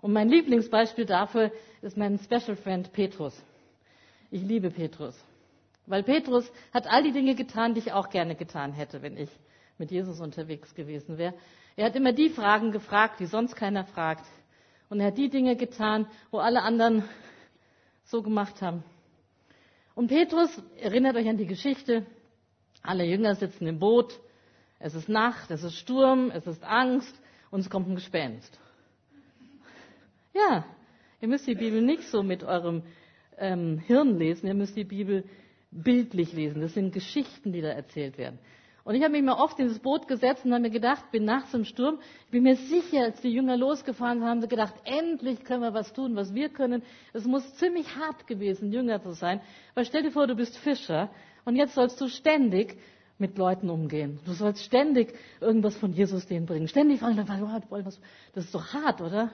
Und 0.00 0.12
mein 0.12 0.28
Lieblingsbeispiel 0.28 1.06
dafür 1.06 1.50
ist 1.82 1.96
mein 1.96 2.18
Special 2.18 2.56
Friend 2.56 2.92
Petrus. 2.92 3.40
Ich 4.30 4.42
liebe 4.42 4.70
Petrus. 4.70 5.18
Weil 5.86 6.02
Petrus 6.02 6.50
hat 6.72 6.86
all 6.86 7.02
die 7.02 7.12
Dinge 7.12 7.34
getan, 7.34 7.74
die 7.74 7.80
ich 7.80 7.92
auch 7.92 8.10
gerne 8.10 8.34
getan 8.34 8.72
hätte, 8.72 9.02
wenn 9.02 9.16
ich 9.16 9.30
mit 9.78 9.90
Jesus 9.90 10.20
unterwegs 10.20 10.74
gewesen 10.74 11.18
wäre. 11.18 11.34
Er 11.76 11.86
hat 11.86 11.96
immer 11.96 12.12
die 12.12 12.30
Fragen 12.30 12.72
gefragt, 12.72 13.20
die 13.20 13.26
sonst 13.26 13.54
keiner 13.54 13.84
fragt. 13.84 14.24
Und 14.88 15.00
er 15.00 15.06
hat 15.08 15.18
die 15.18 15.28
Dinge 15.28 15.56
getan, 15.56 16.06
wo 16.30 16.38
alle 16.38 16.62
anderen 16.62 17.04
so 18.04 18.22
gemacht 18.22 18.62
haben. 18.62 18.82
Und 19.94 20.08
Petrus, 20.08 20.50
erinnert 20.80 21.16
euch 21.16 21.28
an 21.28 21.36
die 21.36 21.46
Geschichte, 21.46 22.04
alle 22.86 23.04
Jünger 23.04 23.34
sitzen 23.34 23.66
im 23.66 23.78
Boot, 23.78 24.18
es 24.78 24.94
ist 24.94 25.08
Nacht, 25.08 25.50
es 25.50 25.62
ist 25.62 25.76
Sturm, 25.76 26.30
es 26.30 26.46
ist 26.46 26.62
Angst 26.64 27.14
und 27.50 27.60
es 27.60 27.70
kommt 27.70 27.88
ein 27.88 27.94
Gespenst. 27.94 28.58
Ja, 30.34 30.64
ihr 31.20 31.28
müsst 31.28 31.46
die 31.46 31.54
Bibel 31.54 31.80
nicht 31.80 32.02
so 32.04 32.22
mit 32.22 32.44
eurem 32.44 32.82
ähm, 33.38 33.78
Hirn 33.78 34.18
lesen, 34.18 34.46
ihr 34.46 34.54
müsst 34.54 34.76
die 34.76 34.84
Bibel 34.84 35.24
bildlich 35.70 36.32
lesen. 36.32 36.60
Das 36.60 36.74
sind 36.74 36.92
Geschichten, 36.92 37.52
die 37.52 37.62
da 37.62 37.68
erzählt 37.68 38.18
werden. 38.18 38.38
Und 38.84 38.94
ich 38.94 39.02
habe 39.02 39.10
mich 39.12 39.22
mal 39.22 39.34
oft 39.34 39.58
in 39.58 39.66
das 39.66 39.80
Boot 39.80 40.06
gesetzt 40.06 40.44
und 40.44 40.52
habe 40.52 40.62
mir 40.62 40.70
gedacht, 40.70 41.10
bin 41.10 41.24
nachts 41.24 41.52
im 41.54 41.64
Sturm, 41.64 41.98
ich 42.26 42.30
bin 42.30 42.44
mir 42.44 42.54
sicher, 42.54 43.02
als 43.02 43.20
die 43.20 43.30
Jünger 43.30 43.56
losgefahren 43.56 44.20
sind, 44.20 44.28
haben 44.28 44.40
sie 44.42 44.46
gedacht, 44.46 44.74
endlich 44.84 45.42
können 45.42 45.62
wir 45.62 45.74
was 45.74 45.92
tun, 45.92 46.14
was 46.14 46.34
wir 46.34 46.50
können. 46.50 46.84
Es 47.12 47.24
muss 47.24 47.52
ziemlich 47.56 47.96
hart 47.96 48.28
gewesen, 48.28 48.70
Jünger 48.70 49.02
zu 49.02 49.10
sein. 49.12 49.40
Weil 49.74 49.86
stell 49.86 50.04
dir 50.04 50.12
vor, 50.12 50.28
du 50.28 50.36
bist 50.36 50.56
Fischer 50.58 51.10
und 51.46 51.56
jetzt 51.56 51.74
sollst 51.74 51.98
du 52.00 52.08
ständig 52.08 52.76
mit 53.18 53.38
Leuten 53.38 53.70
umgehen. 53.70 54.18
Du 54.26 54.32
sollst 54.32 54.62
ständig 54.62 55.14
irgendwas 55.40 55.76
von 55.76 55.92
Jesus 55.92 56.26
denen 56.26 56.44
bringen. 56.44 56.68
Ständig 56.68 57.00
fragen, 57.00 57.16
das 57.16 58.44
ist 58.44 58.54
doch 58.54 58.74
hart, 58.74 59.00
oder? 59.00 59.30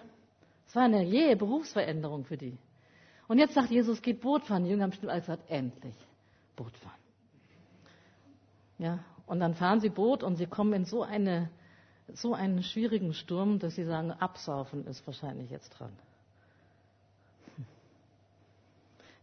Das 0.67 0.77
war 0.77 0.85
eine 0.85 1.03
jähe 1.03 1.37
Berufsveränderung 1.37 2.25
für 2.25 2.37
die. 2.37 2.57
Und 3.29 3.39
jetzt 3.39 3.55
sagt 3.55 3.71
Jesus, 3.71 4.03
geht 4.03 4.21
Boot 4.21 4.45
fahren. 4.45 4.65
Die 4.65 4.71
Jünger 4.71 4.85
haben 4.85 4.91
bestimmt 4.91 5.11
alle 5.11 5.23
gesagt, 5.23 5.51
endlich 5.51 5.97
Boot 6.55 6.77
fahren. 6.77 7.01
Ja, 8.79 8.99
und 9.27 9.41
dann 9.41 9.55
fahren 9.55 9.81
sie 9.81 9.89
Boot 9.89 10.23
und 10.23 10.37
sie 10.37 10.47
kommen 10.47 10.75
in 10.75 10.85
so, 10.85 11.03
eine, 11.03 11.51
so 12.13 12.35
einen 12.35 12.63
schwierigen 12.63 13.15
Sturm, 13.15 13.59
dass 13.59 13.75
sie 13.75 13.85
sagen, 13.85 14.13
absaufen 14.13 14.87
ist 14.87 15.07
wahrscheinlich 15.07 15.51
jetzt 15.51 15.71
dran. 15.71 15.93
Hm. 17.57 17.65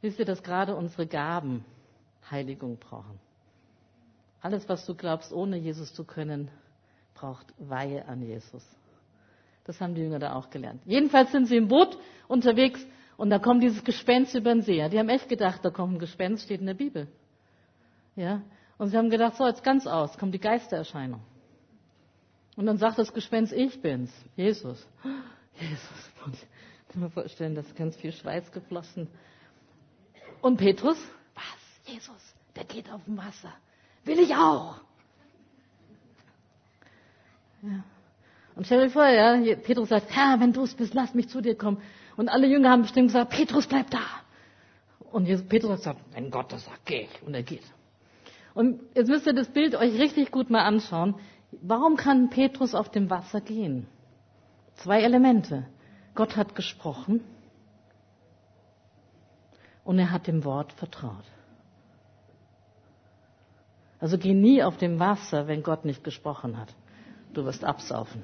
Wisst 0.01 0.17
ihr, 0.17 0.25
dass 0.25 0.41
gerade 0.41 0.75
unsere 0.75 1.05
Gaben 1.05 1.63
Heiligung 2.31 2.77
brauchen? 2.77 3.19
Alles, 4.41 4.67
was 4.69 4.85
du 4.85 4.95
glaubst, 4.95 5.33
ohne 5.33 5.57
Jesus 5.57 5.93
zu 5.93 6.03
können, 6.05 6.49
braucht 7.13 7.53
Weihe 7.57 8.07
an 8.07 8.21
Jesus. 8.21 8.65
Das 9.65 9.79
haben 9.81 9.93
die 9.93 10.01
Jünger 10.01 10.19
da 10.19 10.33
auch 10.33 10.49
gelernt. 10.49 10.81
Jedenfalls 10.85 11.31
sind 11.31 11.45
sie 11.45 11.57
im 11.57 11.67
Boot 11.67 11.97
unterwegs 12.27 12.85
und 13.17 13.29
da 13.29 13.39
kommt 13.39 13.61
dieses 13.61 13.83
Gespenst 13.83 14.33
über 14.33 14.53
den 14.53 14.61
See. 14.61 14.87
Die 14.89 14.97
haben 14.97 15.09
echt 15.09 15.27
gedacht, 15.27 15.63
da 15.63 15.69
kommt 15.69 15.95
ein 15.95 15.99
Gespenst, 15.99 16.45
steht 16.45 16.61
in 16.61 16.67
der 16.67 16.73
Bibel. 16.73 17.07
Ja, 18.15 18.41
und 18.77 18.89
sie 18.89 18.97
haben 18.97 19.09
gedacht, 19.09 19.35
so, 19.35 19.45
jetzt 19.45 19.63
ganz 19.63 19.85
aus, 19.85 20.17
kommt 20.17 20.33
die 20.33 20.39
Geistererscheinung. 20.39 21.21
Und 22.55 22.65
dann 22.65 22.77
sagt 22.77 22.97
das 22.97 23.13
Gespenst, 23.13 23.53
ich 23.53 23.81
bin's, 23.81 24.11
Jesus. 24.35 24.87
Jesus. 25.59 26.11
Ich 26.87 26.93
kann 26.93 27.03
mir 27.03 27.09
vorstellen, 27.09 27.55
dass 27.55 27.75
ganz 27.75 27.95
viel 27.97 28.11
Schweiß 28.11 28.51
geflossen. 28.51 29.07
Und 30.41 30.57
Petrus? 30.57 30.97
Jesus, 31.91 32.35
der 32.55 32.65
geht 32.65 32.89
auf 32.91 33.03
dem 33.05 33.17
Wasser. 33.17 33.53
Will 34.05 34.19
ich 34.19 34.33
auch. 34.35 34.79
Ja. 37.61 37.83
Und 38.55 38.65
stell 38.65 38.85
dir 38.85 38.89
vor, 38.89 39.07
ja, 39.07 39.55
Petrus 39.55 39.89
sagt, 39.89 40.13
Herr, 40.15 40.39
wenn 40.39 40.53
du 40.53 40.63
es 40.63 40.73
bist, 40.73 40.93
lass 40.93 41.13
mich 41.13 41.29
zu 41.29 41.41
dir 41.41 41.55
kommen. 41.55 41.81
Und 42.17 42.29
alle 42.29 42.47
Jünger 42.47 42.69
haben 42.69 42.81
bestimmt 42.81 43.07
gesagt, 43.07 43.31
Petrus, 43.31 43.67
bleib 43.67 43.89
da. 43.89 44.01
Und 45.11 45.25
Petrus 45.49 45.83
sagt, 45.83 46.01
wenn 46.13 46.29
Gott 46.29 46.51
das 46.51 46.65
sagt, 46.65 46.85
geh 46.85 47.01
ich. 47.01 47.23
Und 47.23 47.33
er 47.33 47.43
geht. 47.43 47.63
Und 48.53 48.81
jetzt 48.95 49.07
müsst 49.07 49.25
ihr 49.25 49.33
das 49.33 49.47
Bild 49.47 49.75
euch 49.75 49.97
richtig 49.99 50.31
gut 50.31 50.49
mal 50.49 50.63
anschauen. 50.63 51.15
Warum 51.51 51.95
kann 51.95 52.29
Petrus 52.29 52.75
auf 52.75 52.89
dem 52.89 53.09
Wasser 53.09 53.41
gehen? 53.41 53.87
Zwei 54.75 55.01
Elemente. 55.01 55.65
Gott 56.15 56.35
hat 56.35 56.55
gesprochen 56.55 57.23
und 59.83 59.97
er 59.99 60.11
hat 60.11 60.27
dem 60.27 60.43
Wort 60.43 60.73
vertraut. 60.73 61.23
Also 63.99 64.17
geh 64.17 64.33
nie 64.33 64.63
auf 64.63 64.77
dem 64.77 64.99
Wasser, 64.99 65.47
wenn 65.47 65.63
Gott 65.63 65.85
nicht 65.85 66.03
gesprochen 66.03 66.57
hat. 66.57 66.73
Du 67.33 67.43
wirst 67.45 67.63
absaufen. 67.63 68.23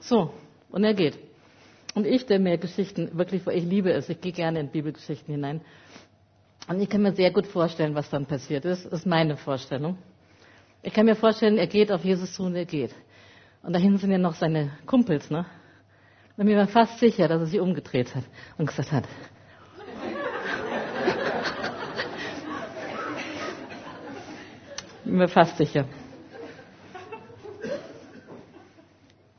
So, 0.00 0.32
und 0.70 0.84
er 0.84 0.94
geht. 0.94 1.18
Und 1.94 2.06
ich, 2.06 2.26
der 2.26 2.40
mir 2.40 2.58
Geschichten 2.58 3.16
wirklich, 3.16 3.46
ich 3.46 3.64
liebe 3.64 3.92
es, 3.92 4.08
ich 4.08 4.20
gehe 4.20 4.32
gerne 4.32 4.60
in 4.60 4.68
Bibelgeschichten 4.68 5.32
hinein. 5.32 5.60
Und 6.68 6.80
ich 6.80 6.88
kann 6.88 7.02
mir 7.02 7.12
sehr 7.12 7.30
gut 7.30 7.46
vorstellen, 7.46 7.94
was 7.94 8.10
dann 8.10 8.26
passiert 8.26 8.64
ist. 8.64 8.84
Das 8.86 8.92
ist 9.00 9.06
meine 9.06 9.36
Vorstellung. 9.36 9.98
Ich 10.82 10.92
kann 10.92 11.06
mir 11.06 11.14
vorstellen, 11.14 11.58
er 11.58 11.66
geht 11.66 11.92
auf 11.92 12.04
Jesus 12.04 12.32
zu 12.32 12.44
und 12.44 12.56
er 12.56 12.64
geht. 12.64 12.94
Und 13.62 13.74
dahin 13.74 13.96
sind 13.98 14.10
ja 14.10 14.18
noch 14.18 14.34
seine 14.34 14.72
Kumpels, 14.86 15.30
ne? 15.30 15.46
Und 16.36 16.46
mir 16.46 16.56
war 16.56 16.66
fast 16.66 16.98
sicher, 16.98 17.28
dass 17.28 17.40
er 17.42 17.46
sich 17.46 17.60
umgedreht 17.60 18.14
hat 18.14 18.24
und 18.58 18.66
gesagt 18.66 18.90
hat, 18.90 19.04
mir 25.04 25.28
fast 25.28 25.56
sicher. 25.56 25.86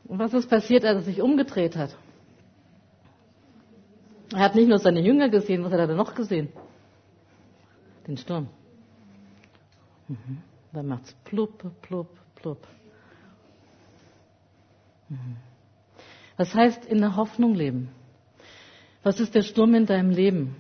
Und 0.06 0.20
was 0.20 0.34
ist 0.34 0.50
passiert, 0.50 0.86
als 0.86 0.98
er 0.98 1.04
sich 1.04 1.22
umgedreht 1.22 1.76
hat? 1.76 1.96
Er 4.32 4.40
hat 4.40 4.56
nicht 4.56 4.68
nur 4.68 4.80
seine 4.80 5.02
Jünger 5.02 5.30
gesehen, 5.30 5.64
was 5.64 5.72
hat 5.72 5.80
er 5.80 5.88
denn 5.88 5.98
noch 5.98 6.14
gesehen? 6.16 6.50
den 8.08 8.18
Sturm. 8.18 8.50
Mhm. 10.08 10.42
Dann 10.74 10.88
macht's 10.88 11.14
plupp, 11.24 11.64
plupp, 11.82 12.10
plupp. 12.36 12.68
Mhm. 15.10 15.38
Was 16.38 16.54
heißt 16.54 16.86
in 16.86 17.00
der 17.00 17.16
Hoffnung 17.16 17.54
leben? 17.54 17.90
Was 19.04 19.20
ist 19.20 19.36
der 19.36 19.44
Sturm 19.44 19.76
in 19.76 19.86
deinem 19.86 20.10
Leben? 20.10 20.56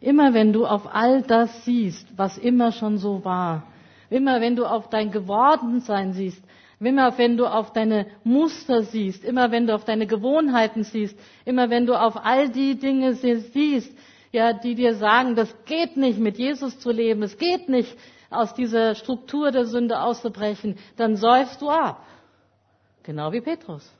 Immer 0.00 0.32
wenn 0.32 0.52
du 0.52 0.64
auf 0.64 0.92
all 0.92 1.22
das 1.22 1.64
siehst, 1.64 2.16
was 2.16 2.38
immer 2.38 2.72
schon 2.72 2.98
so 2.98 3.24
war, 3.24 3.64
immer 4.10 4.40
wenn 4.40 4.56
du 4.56 4.64
auf 4.66 4.88
dein 4.88 5.10
Gewordensein 5.10 6.12
siehst, 6.12 6.42
immer 6.80 7.16
wenn 7.18 7.36
du 7.36 7.46
auf 7.46 7.72
deine 7.72 8.06
Muster 8.24 8.82
siehst, 8.82 9.24
immer 9.24 9.50
wenn 9.50 9.66
du 9.66 9.74
auf 9.74 9.84
deine 9.84 10.06
Gewohnheiten 10.06 10.84
siehst, 10.84 11.18
immer 11.44 11.70
wenn 11.70 11.86
du 11.86 11.94
auf 12.00 12.24
all 12.24 12.48
die 12.48 12.76
Dinge 12.78 13.14
siehst, 13.14 13.92
ja, 14.30 14.52
die 14.52 14.74
dir 14.74 14.94
sagen, 14.94 15.34
das 15.34 15.54
geht 15.64 15.96
nicht, 15.96 16.18
mit 16.18 16.38
Jesus 16.38 16.78
zu 16.78 16.90
leben, 16.90 17.22
es 17.22 17.38
geht 17.38 17.68
nicht, 17.68 17.96
aus 18.30 18.52
dieser 18.54 18.94
Struktur 18.94 19.50
der 19.50 19.64
Sünde 19.64 20.00
auszubrechen, 20.00 20.76
dann 20.96 21.16
säufst 21.16 21.62
du 21.62 21.70
ab. 21.70 22.04
Genau 23.02 23.32
wie 23.32 23.40
Petrus. 23.40 23.90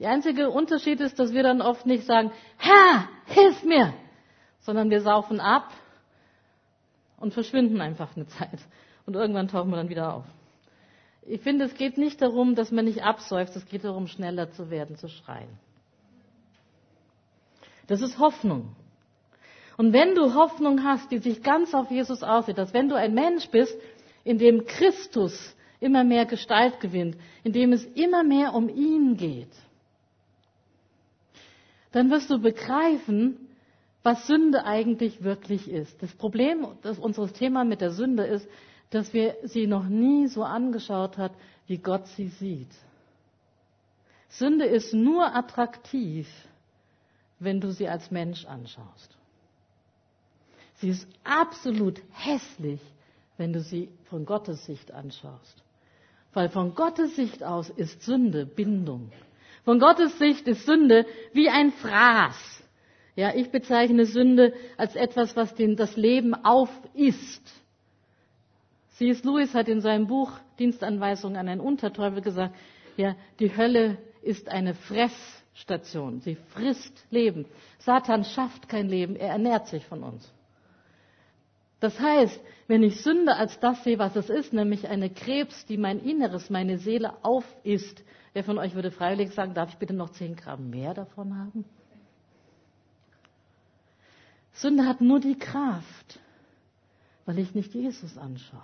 Der 0.00 0.10
einzige 0.10 0.50
Unterschied 0.50 1.00
ist, 1.00 1.18
dass 1.18 1.32
wir 1.32 1.42
dann 1.44 1.60
oft 1.62 1.86
nicht 1.86 2.04
sagen, 2.04 2.32
Herr, 2.56 3.08
hilf 3.26 3.62
mir, 3.64 3.94
sondern 4.60 4.90
wir 4.90 5.00
saufen 5.00 5.40
ab 5.40 5.72
und 7.20 7.34
verschwinden 7.34 7.80
einfach 7.80 8.16
eine 8.16 8.26
Zeit. 8.26 8.60
Und 9.06 9.14
irgendwann 9.14 9.48
tauchen 9.48 9.70
wir 9.70 9.76
dann 9.76 9.88
wieder 9.88 10.14
auf. 10.14 10.24
Ich 11.26 11.40
finde, 11.40 11.66
es 11.66 11.74
geht 11.74 11.98
nicht 11.98 12.22
darum, 12.22 12.54
dass 12.54 12.70
man 12.72 12.84
nicht 12.86 13.02
absäuft, 13.02 13.54
es 13.56 13.66
geht 13.66 13.84
darum, 13.84 14.06
schneller 14.06 14.50
zu 14.50 14.70
werden, 14.70 14.96
zu 14.96 15.08
schreien. 15.08 15.48
Das 17.86 18.00
ist 18.00 18.18
Hoffnung. 18.18 18.74
Und 19.76 19.92
wenn 19.92 20.14
du 20.14 20.34
Hoffnung 20.34 20.82
hast, 20.84 21.10
die 21.10 21.18
sich 21.18 21.42
ganz 21.42 21.72
auf 21.74 21.90
Jesus 21.90 22.22
aussieht, 22.22 22.58
dass 22.58 22.74
wenn 22.74 22.88
du 22.88 22.96
ein 22.96 23.14
Mensch 23.14 23.48
bist, 23.48 23.76
in 24.24 24.38
dem 24.38 24.66
Christus 24.66 25.54
immer 25.80 26.04
mehr 26.04 26.26
Gestalt 26.26 26.80
gewinnt, 26.80 27.16
in 27.44 27.52
dem 27.52 27.72
es 27.72 27.84
immer 27.84 28.24
mehr 28.24 28.54
um 28.54 28.68
ihn 28.68 29.16
geht, 29.16 29.52
dann 31.92 32.10
wirst 32.10 32.28
du 32.30 32.38
begreifen, 32.38 33.47
was 34.08 34.26
Sünde 34.26 34.64
eigentlich 34.64 35.22
wirklich 35.22 35.68
ist. 35.70 36.02
Das 36.02 36.14
Problem 36.14 36.66
das 36.80 36.98
unseres 36.98 37.34
Thema 37.34 37.66
mit 37.66 37.82
der 37.82 37.90
Sünde 37.90 38.24
ist, 38.24 38.48
dass 38.88 39.12
wir 39.12 39.36
sie 39.42 39.66
noch 39.66 39.84
nie 39.84 40.28
so 40.28 40.44
angeschaut 40.44 41.18
hat, 41.18 41.32
wie 41.66 41.76
Gott 41.76 42.06
sie 42.16 42.28
sieht. 42.28 42.70
Sünde 44.30 44.64
ist 44.64 44.94
nur 44.94 45.34
attraktiv, 45.36 46.26
wenn 47.38 47.60
du 47.60 47.70
sie 47.70 47.86
als 47.86 48.10
Mensch 48.10 48.46
anschaust. 48.46 49.14
Sie 50.76 50.88
ist 50.88 51.06
absolut 51.22 52.00
hässlich, 52.12 52.80
wenn 53.36 53.52
du 53.52 53.60
sie 53.60 53.90
von 54.04 54.24
Gottes 54.24 54.64
Sicht 54.64 54.90
anschaust. 54.90 55.62
Weil 56.32 56.48
von 56.48 56.74
Gottes 56.74 57.14
Sicht 57.14 57.44
aus 57.44 57.68
ist 57.68 58.00
Sünde 58.04 58.46
Bindung. 58.46 59.12
Von 59.66 59.78
Gottes 59.78 60.18
Sicht 60.18 60.48
ist 60.48 60.64
Sünde 60.64 61.04
wie 61.34 61.50
ein 61.50 61.72
Fraß. 61.72 62.62
Ja, 63.18 63.34
ich 63.34 63.50
bezeichne 63.50 64.06
Sünde 64.06 64.52
als 64.76 64.94
etwas, 64.94 65.34
was 65.34 65.52
den, 65.56 65.74
das 65.74 65.96
Leben 65.96 66.34
aufisst. 66.36 67.42
C.S. 68.90 69.24
Lewis 69.24 69.54
hat 69.54 69.66
in 69.66 69.80
seinem 69.80 70.06
Buch 70.06 70.30
Dienstanweisung 70.60 71.36
an 71.36 71.48
einen 71.48 71.60
Unterteufel 71.60 72.22
gesagt, 72.22 72.54
ja, 72.96 73.16
die 73.40 73.56
Hölle 73.56 73.98
ist 74.22 74.48
eine 74.48 74.72
Fressstation. 74.72 76.20
Sie 76.20 76.36
frisst 76.50 76.92
Leben. 77.10 77.46
Satan 77.80 78.22
schafft 78.22 78.68
kein 78.68 78.88
Leben, 78.88 79.16
er 79.16 79.30
ernährt 79.30 79.66
sich 79.66 79.84
von 79.84 80.04
uns. 80.04 80.32
Das 81.80 81.98
heißt, 81.98 82.40
wenn 82.68 82.84
ich 82.84 83.02
Sünde 83.02 83.34
als 83.34 83.58
das 83.58 83.82
sehe, 83.82 83.98
was 83.98 84.14
es 84.14 84.30
ist, 84.30 84.52
nämlich 84.52 84.86
eine 84.86 85.10
Krebs, 85.10 85.66
die 85.66 85.76
mein 85.76 85.98
Inneres, 85.98 86.50
meine 86.50 86.78
Seele 86.78 87.14
aufisst, 87.24 88.04
wer 88.32 88.44
von 88.44 88.58
euch 88.58 88.76
würde 88.76 88.92
freiwillig 88.92 89.32
sagen, 89.32 89.54
darf 89.54 89.70
ich 89.70 89.78
bitte 89.78 89.94
noch 89.94 90.10
zehn 90.10 90.36
Gramm 90.36 90.70
mehr 90.70 90.94
davon 90.94 91.36
haben? 91.36 91.64
Sünde 94.58 94.86
hat 94.86 95.00
nur 95.00 95.20
die 95.20 95.38
Kraft, 95.38 96.18
weil 97.26 97.38
ich 97.38 97.54
nicht 97.54 97.74
Jesus 97.74 98.18
anschaue. 98.18 98.62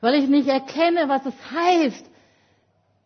Weil 0.00 0.14
ich 0.14 0.28
nicht 0.28 0.48
erkenne, 0.48 1.08
was 1.08 1.26
es 1.26 1.34
heißt, 1.50 2.10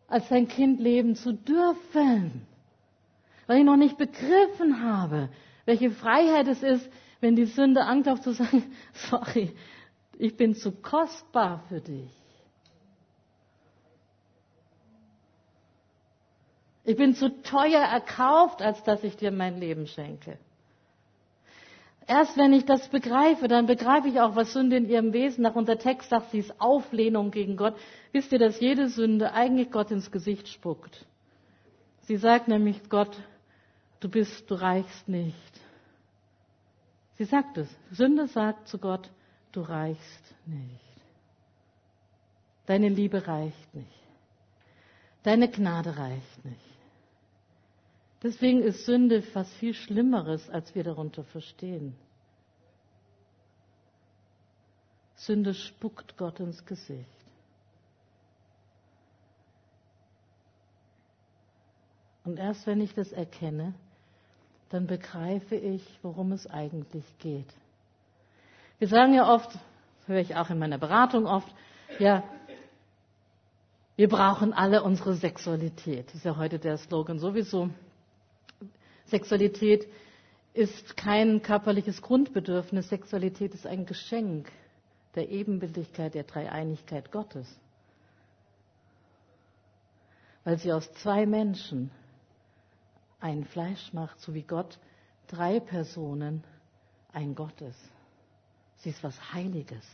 als 0.07 0.27
sein 0.29 0.47
Kind 0.47 0.79
leben 0.79 1.15
zu 1.15 1.33
dürfen. 1.33 2.47
Weil 3.47 3.59
ich 3.59 3.65
noch 3.65 3.75
nicht 3.75 3.97
begriffen 3.97 4.81
habe, 4.81 5.29
welche 5.65 5.91
Freiheit 5.91 6.47
es 6.47 6.63
ist, 6.63 6.89
wenn 7.19 7.35
die 7.35 7.45
Sünde 7.45 7.85
auf 7.85 8.21
zu 8.21 8.31
sagen, 8.33 8.63
sorry, 8.93 9.53
ich 10.17 10.37
bin 10.37 10.55
zu 10.55 10.71
kostbar 10.71 11.63
für 11.67 11.81
dich. 11.81 12.11
Ich 16.85 16.95
bin 16.95 17.15
zu 17.15 17.41
teuer 17.43 17.81
erkauft, 17.81 18.61
als 18.61 18.81
dass 18.83 19.03
ich 19.03 19.17
dir 19.17 19.31
mein 19.31 19.57
Leben 19.59 19.87
schenke. 19.87 20.37
Erst 22.07 22.35
wenn 22.37 22.51
ich 22.53 22.65
das 22.65 22.87
begreife, 22.89 23.47
dann 23.47 23.67
begreife 23.67 24.07
ich 24.07 24.19
auch, 24.19 24.35
was 24.35 24.53
Sünde 24.53 24.77
in 24.77 24.89
ihrem 24.89 25.13
Wesen 25.13 25.43
nach 25.43 25.55
unser 25.55 25.77
Text 25.77 26.09
sagt, 26.09 26.31
sie 26.31 26.39
ist 26.39 26.59
Auflehnung 26.59 27.31
gegen 27.31 27.57
Gott. 27.57 27.75
Wisst 28.11 28.31
ihr, 28.31 28.39
dass 28.39 28.59
jede 28.59 28.89
Sünde 28.89 29.33
eigentlich 29.33 29.71
Gott 29.71 29.91
ins 29.91 30.11
Gesicht 30.11 30.47
spuckt? 30.47 31.05
Sie 32.01 32.17
sagt 32.17 32.47
nämlich 32.47 32.89
Gott, 32.89 33.15
du 33.99 34.09
bist, 34.09 34.49
du 34.49 34.55
reichst 34.55 35.07
nicht. 35.07 35.35
Sie 37.17 37.25
sagt 37.25 37.57
es. 37.57 37.69
Sünde 37.91 38.27
sagt 38.27 38.67
zu 38.67 38.79
Gott, 38.79 39.09
du 39.51 39.61
reichst 39.61 40.35
nicht. 40.47 40.81
Deine 42.65 42.89
Liebe 42.89 43.27
reicht 43.27 43.75
nicht. 43.75 43.87
Deine 45.23 45.49
Gnade 45.49 45.97
reicht 45.97 46.45
nicht. 46.45 46.70
Deswegen 48.23 48.61
ist 48.61 48.85
Sünde 48.85 49.23
was 49.33 49.51
viel 49.55 49.73
Schlimmeres, 49.73 50.49
als 50.49 50.75
wir 50.75 50.83
darunter 50.83 51.23
verstehen. 51.23 51.95
Sünde 55.15 55.53
spuckt 55.53 56.17
Gott 56.17 56.39
ins 56.39 56.65
Gesicht. 56.65 57.07
Und 62.23 62.37
erst 62.37 62.67
wenn 62.67 62.81
ich 62.81 62.93
das 62.93 63.11
erkenne, 63.11 63.73
dann 64.69 64.87
begreife 64.87 65.55
ich, 65.55 65.83
worum 66.01 66.31
es 66.31 66.47
eigentlich 66.47 67.05
geht. 67.19 67.51
Wir 68.79 68.87
sagen 68.87 69.13
ja 69.13 69.31
oft, 69.31 69.49
höre 70.05 70.19
ich 70.19 70.35
auch 70.35 70.49
in 70.49 70.59
meiner 70.59 70.77
Beratung 70.77 71.25
oft, 71.25 71.51
ja, 71.99 72.23
wir 73.95 74.07
brauchen 74.07 74.53
alle 74.53 74.83
unsere 74.83 75.13
Sexualität. 75.15 76.07
Das 76.07 76.15
ist 76.15 76.25
ja 76.25 76.37
heute 76.37 76.57
der 76.57 76.77
Slogan 76.77 77.19
sowieso. 77.19 77.69
Sexualität 79.11 79.87
ist 80.53 80.97
kein 80.97 81.41
körperliches 81.41 82.01
Grundbedürfnis. 82.01 82.89
Sexualität 82.89 83.53
ist 83.53 83.67
ein 83.67 83.85
Geschenk 83.85 84.49
der 85.15 85.29
Ebenbildlichkeit, 85.29 86.13
der 86.13 86.23
Dreieinigkeit 86.23 87.11
Gottes. 87.11 87.47
Weil 90.45 90.57
sie 90.57 90.71
aus 90.73 90.91
zwei 90.93 91.25
Menschen 91.25 91.91
ein 93.19 93.43
Fleisch 93.45 93.93
macht, 93.93 94.19
so 94.21 94.33
wie 94.33 94.41
Gott 94.43 94.79
drei 95.27 95.59
Personen 95.59 96.43
ein 97.13 97.35
Gott 97.35 97.61
ist. 97.61 97.91
Sie 98.77 98.89
ist 98.89 99.03
was 99.03 99.33
Heiliges. 99.33 99.85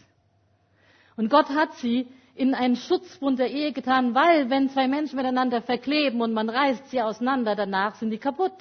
Und 1.18 1.30
Gott 1.30 1.50
hat 1.50 1.74
sie 1.76 2.08
in 2.36 2.54
einen 2.54 2.76
Schutzbund 2.76 3.40
der 3.40 3.50
Ehe 3.50 3.74
getan, 3.74 4.14
weil 4.14 4.50
wenn 4.52 4.70
zwei 4.70 4.88
Menschen 4.88 5.16
miteinander 5.18 5.62
verkleben 5.64 6.22
und 6.22 6.34
man 6.34 6.50
reißt 6.50 6.90
sie 6.92 7.02
auseinander, 7.02 7.56
danach 7.56 7.96
sind 7.96 8.12
die 8.12 8.20
kaputt. 8.20 8.54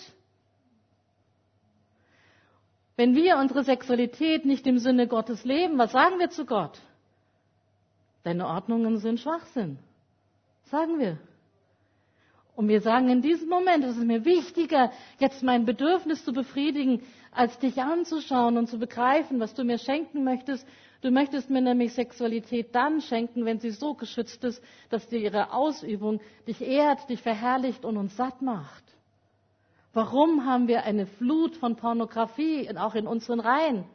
Wenn 2.96 3.14
wir 3.14 3.37
unsere 3.37 3.62
Sexualität 3.62 4.46
nicht 4.46 4.66
im 4.66 4.78
Sinne 4.78 5.06
Gottes 5.06 5.44
leben, 5.44 5.76
was 5.78 5.92
sagen 5.92 6.18
wir 6.18 6.30
zu 6.30 6.46
Gott? 6.46 6.80
Deine 8.24 8.46
Ordnungen 8.46 8.98
sind 8.98 9.20
Schwachsinn. 9.20 9.78
Sagen 10.64 10.98
wir. 10.98 11.18
Und 12.56 12.68
wir 12.68 12.80
sagen 12.80 13.11
in 13.11 13.20
diesem 13.20 13.50
Moment, 13.50 13.85
es 13.85 13.98
ist 13.98 14.04
mir 14.06 14.24
wichtiger, 14.24 14.90
jetzt 15.18 15.42
mein 15.42 15.66
Bedürfnis 15.66 16.24
zu 16.24 16.32
befriedigen, 16.32 17.02
als 17.30 17.59
dich 17.59 17.80
anzuschauen 17.82 18.56
und 18.56 18.66
zu 18.68 18.78
begreifen, 18.78 19.38
was 19.40 19.52
du 19.52 19.62
mir 19.62 19.76
schenken 19.78 20.24
möchtest. 20.24 20.66
Du 21.02 21.11
möchtest 21.11 21.50
mir 21.50 21.61
nämlich 21.61 21.92
Sexualität 21.92 22.74
dann 22.74 23.02
schenken, 23.02 23.44
wenn 23.44 23.61
sie 23.61 23.70
so 23.70 23.92
geschützt 23.92 24.42
ist, 24.42 24.62
dass 24.88 25.06
dir 25.06 25.18
ihre 25.20 25.52
Ausübung 25.52 26.20
dich 26.48 26.62
ehrt, 26.62 27.11
dich 27.11 27.20
verherrlicht 27.20 27.85
und 27.85 27.98
uns 27.98 28.16
satt 28.16 28.40
macht. 28.40 28.85
Warum 29.96 30.44
haben 30.44 30.68
wir 30.68 30.85
eine 30.85 31.06
Flut 31.06 31.56
von 31.56 31.76
Pornografie, 31.76 32.68
auch 32.76 32.94
in 32.94 33.06
unseren 33.06 33.40
Reihen? 33.40 33.87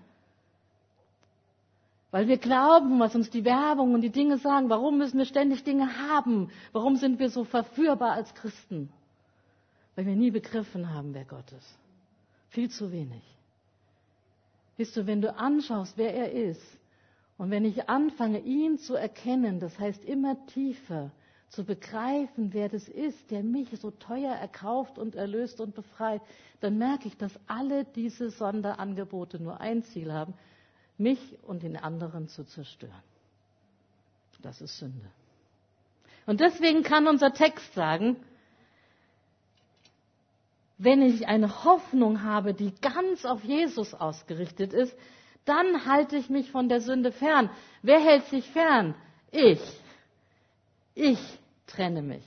Weil 2.10 2.28
wir 2.28 2.40
glauben, 2.40 3.00
was 3.00 3.14
uns 3.14 3.30
die 3.30 3.46
Werbung 3.46 3.94
und 3.94 4.02
die 4.02 4.10
Dinge 4.10 4.40
sagen. 4.40 4.68
Warum 4.72 4.98
müssen 4.98 5.20
wir 5.20 5.26
ständig 5.26 5.64
Dinge 5.64 5.96
haben? 6.10 6.50
Warum 6.72 6.96
sind 6.96 7.20
wir 7.20 7.30
so 7.30 7.44
verführbar 7.44 8.14
als 8.14 8.34
Christen? 8.34 8.92
Weil 9.96 10.08
wir 10.08 10.16
nie 10.16 10.32
begriffen 10.32 10.92
haben, 10.92 11.14
wer 11.14 11.24
Gott 11.24 11.52
ist. 11.52 11.78
Viel 12.50 12.72
zu 12.72 12.92
wenig. 12.92 13.22
Wisst 14.78 14.98
du, 14.98 15.06
wenn 15.06 15.22
du 15.22 15.32
anschaust, 15.36 16.00
wer 16.00 16.16
er 16.16 16.32
ist, 16.32 16.66
und 17.38 17.52
wenn 17.52 17.64
ich 17.64 17.90
anfange, 17.90 18.40
ihn 18.40 18.80
zu 18.80 18.96
erkennen, 18.96 19.60
das 19.60 19.78
heißt 19.78 20.04
immer 20.04 20.48
tiefer, 20.48 21.12
zu 21.52 21.66
begreifen, 21.66 22.54
wer 22.54 22.70
das 22.70 22.88
ist, 22.88 23.30
der 23.30 23.44
mich 23.44 23.68
so 23.80 23.92
teuer 23.92 24.34
erkauft 24.34 24.98
und 24.98 25.16
erlöst 25.16 25.60
und 25.60 25.76
befreit, 25.76 26.22
dann 26.62 26.78
merke 26.78 27.10
ich, 27.10 27.18
dass 27.18 27.34
alle 27.46 27.84
diese 27.84 28.30
Sonderangebote 28.30 29.38
nur 29.42 29.60
ein 29.60 29.84
Ziel 29.84 30.14
haben, 30.14 30.34
mich 30.98 31.20
und 31.44 31.64
den 31.64 31.76
anderen 31.76 32.30
zu 32.30 32.46
zerstören. 32.46 33.04
Das 34.42 34.62
ist 34.62 34.78
Sünde. 34.78 35.12
Und 36.26 36.40
deswegen 36.40 36.84
kann 36.84 37.08
unser 37.08 37.34
Text 37.34 37.74
sagen, 37.74 38.16
wenn 40.78 41.02
ich 41.02 41.28
eine 41.28 41.66
Hoffnung 41.66 42.24
habe, 42.24 42.54
die 42.54 42.74
ganz 42.82 43.26
auf 43.26 43.44
Jesus 43.44 43.94
ausgerichtet 43.94 44.72
ist, 44.74 44.96
dann 45.44 45.86
halte 45.86 46.16
ich 46.16 46.30
mich 46.30 46.50
von 46.50 46.70
der 46.70 46.80
Sünde 46.80 47.12
fern. 47.12 47.50
Wer 47.82 48.00
hält 48.00 48.26
sich 48.28 48.50
fern? 48.52 48.96
Ich. 49.32 49.60
Ich 50.96 51.20
trenne 51.72 52.02
mich. 52.02 52.24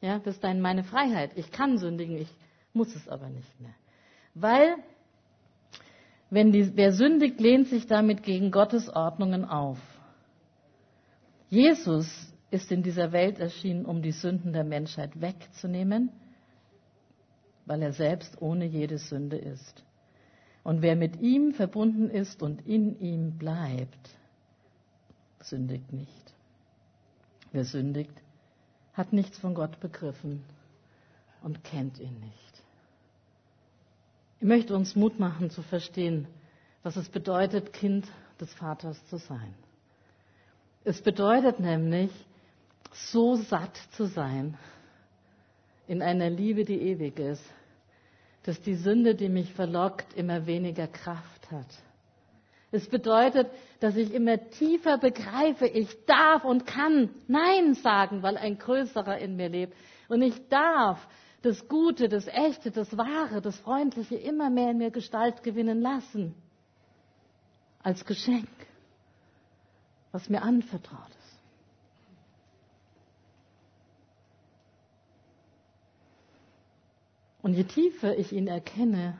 Ja, 0.00 0.18
das 0.18 0.36
ist 0.36 0.44
dann 0.44 0.60
meine 0.60 0.84
Freiheit. 0.84 1.32
Ich 1.36 1.50
kann 1.50 1.78
sündigen, 1.78 2.16
ich 2.16 2.28
muss 2.72 2.94
es 2.94 3.08
aber 3.08 3.28
nicht 3.28 3.60
mehr. 3.60 3.74
Weil, 4.34 4.76
wenn 6.30 6.52
die, 6.52 6.76
wer 6.76 6.92
sündigt, 6.92 7.40
lehnt 7.40 7.68
sich 7.68 7.86
damit 7.86 8.22
gegen 8.22 8.50
Gottes 8.50 8.88
Ordnungen 8.88 9.44
auf. 9.44 9.78
Jesus 11.48 12.32
ist 12.50 12.70
in 12.70 12.82
dieser 12.82 13.12
Welt 13.12 13.40
erschienen, 13.40 13.84
um 13.84 14.02
die 14.02 14.12
Sünden 14.12 14.52
der 14.52 14.64
Menschheit 14.64 15.20
wegzunehmen, 15.20 16.10
weil 17.66 17.82
er 17.82 17.92
selbst 17.92 18.40
ohne 18.40 18.64
jede 18.66 18.98
Sünde 18.98 19.36
ist. 19.36 19.84
Und 20.62 20.82
wer 20.82 20.96
mit 20.96 21.20
ihm 21.20 21.52
verbunden 21.52 22.10
ist 22.10 22.42
und 22.42 22.66
in 22.66 22.98
ihm 23.00 23.38
bleibt, 23.38 24.10
sündigt 25.40 25.92
nicht. 25.92 26.34
Wer 27.52 27.64
sündigt, 27.64 28.12
hat 28.98 29.12
nichts 29.12 29.38
von 29.38 29.54
Gott 29.54 29.80
begriffen 29.80 30.42
und 31.42 31.64
kennt 31.64 31.98
ihn 31.98 32.20
nicht. 32.20 32.62
Ich 34.40 34.46
möchte 34.46 34.74
uns 34.74 34.94
Mut 34.96 35.18
machen 35.18 35.50
zu 35.50 35.62
verstehen, 35.62 36.26
was 36.82 36.96
es 36.96 37.08
bedeutet, 37.08 37.72
Kind 37.72 38.06
des 38.40 38.52
Vaters 38.54 39.04
zu 39.06 39.16
sein. 39.16 39.54
Es 40.84 41.00
bedeutet 41.00 41.60
nämlich, 41.60 42.10
so 42.92 43.36
satt 43.36 43.76
zu 43.92 44.06
sein 44.06 44.56
in 45.86 46.02
einer 46.02 46.30
Liebe, 46.30 46.64
die 46.64 46.80
ewig 46.80 47.18
ist, 47.18 47.44
dass 48.44 48.60
die 48.60 48.76
Sünde, 48.76 49.14
die 49.14 49.28
mich 49.28 49.52
verlockt, 49.54 50.14
immer 50.14 50.46
weniger 50.46 50.86
Kraft 50.86 51.50
hat. 51.50 51.66
Es 52.70 52.86
bedeutet, 52.88 53.50
dass 53.80 53.96
ich 53.96 54.12
immer 54.12 54.50
tiefer 54.50 54.98
begreife, 54.98 55.66
ich 55.66 56.04
darf 56.04 56.44
und 56.44 56.66
kann 56.66 57.08
Nein 57.26 57.74
sagen, 57.74 58.22
weil 58.22 58.36
ein 58.36 58.58
Größerer 58.58 59.18
in 59.18 59.36
mir 59.36 59.48
lebt. 59.48 59.74
Und 60.08 60.20
ich 60.20 60.48
darf 60.48 61.06
das 61.42 61.66
Gute, 61.68 62.08
das 62.08 62.26
Echte, 62.26 62.70
das 62.70 62.96
Wahre, 62.98 63.40
das 63.40 63.58
Freundliche 63.58 64.16
immer 64.16 64.50
mehr 64.50 64.72
in 64.72 64.78
mir 64.78 64.90
Gestalt 64.90 65.42
gewinnen 65.42 65.80
lassen. 65.80 66.34
Als 67.82 68.04
Geschenk, 68.04 68.48
was 70.12 70.28
mir 70.28 70.42
anvertraut 70.42 71.08
ist. 71.08 71.18
Und 77.40 77.54
je 77.54 77.64
tiefer 77.64 78.18
ich 78.18 78.32
ihn 78.32 78.46
erkenne, 78.46 79.18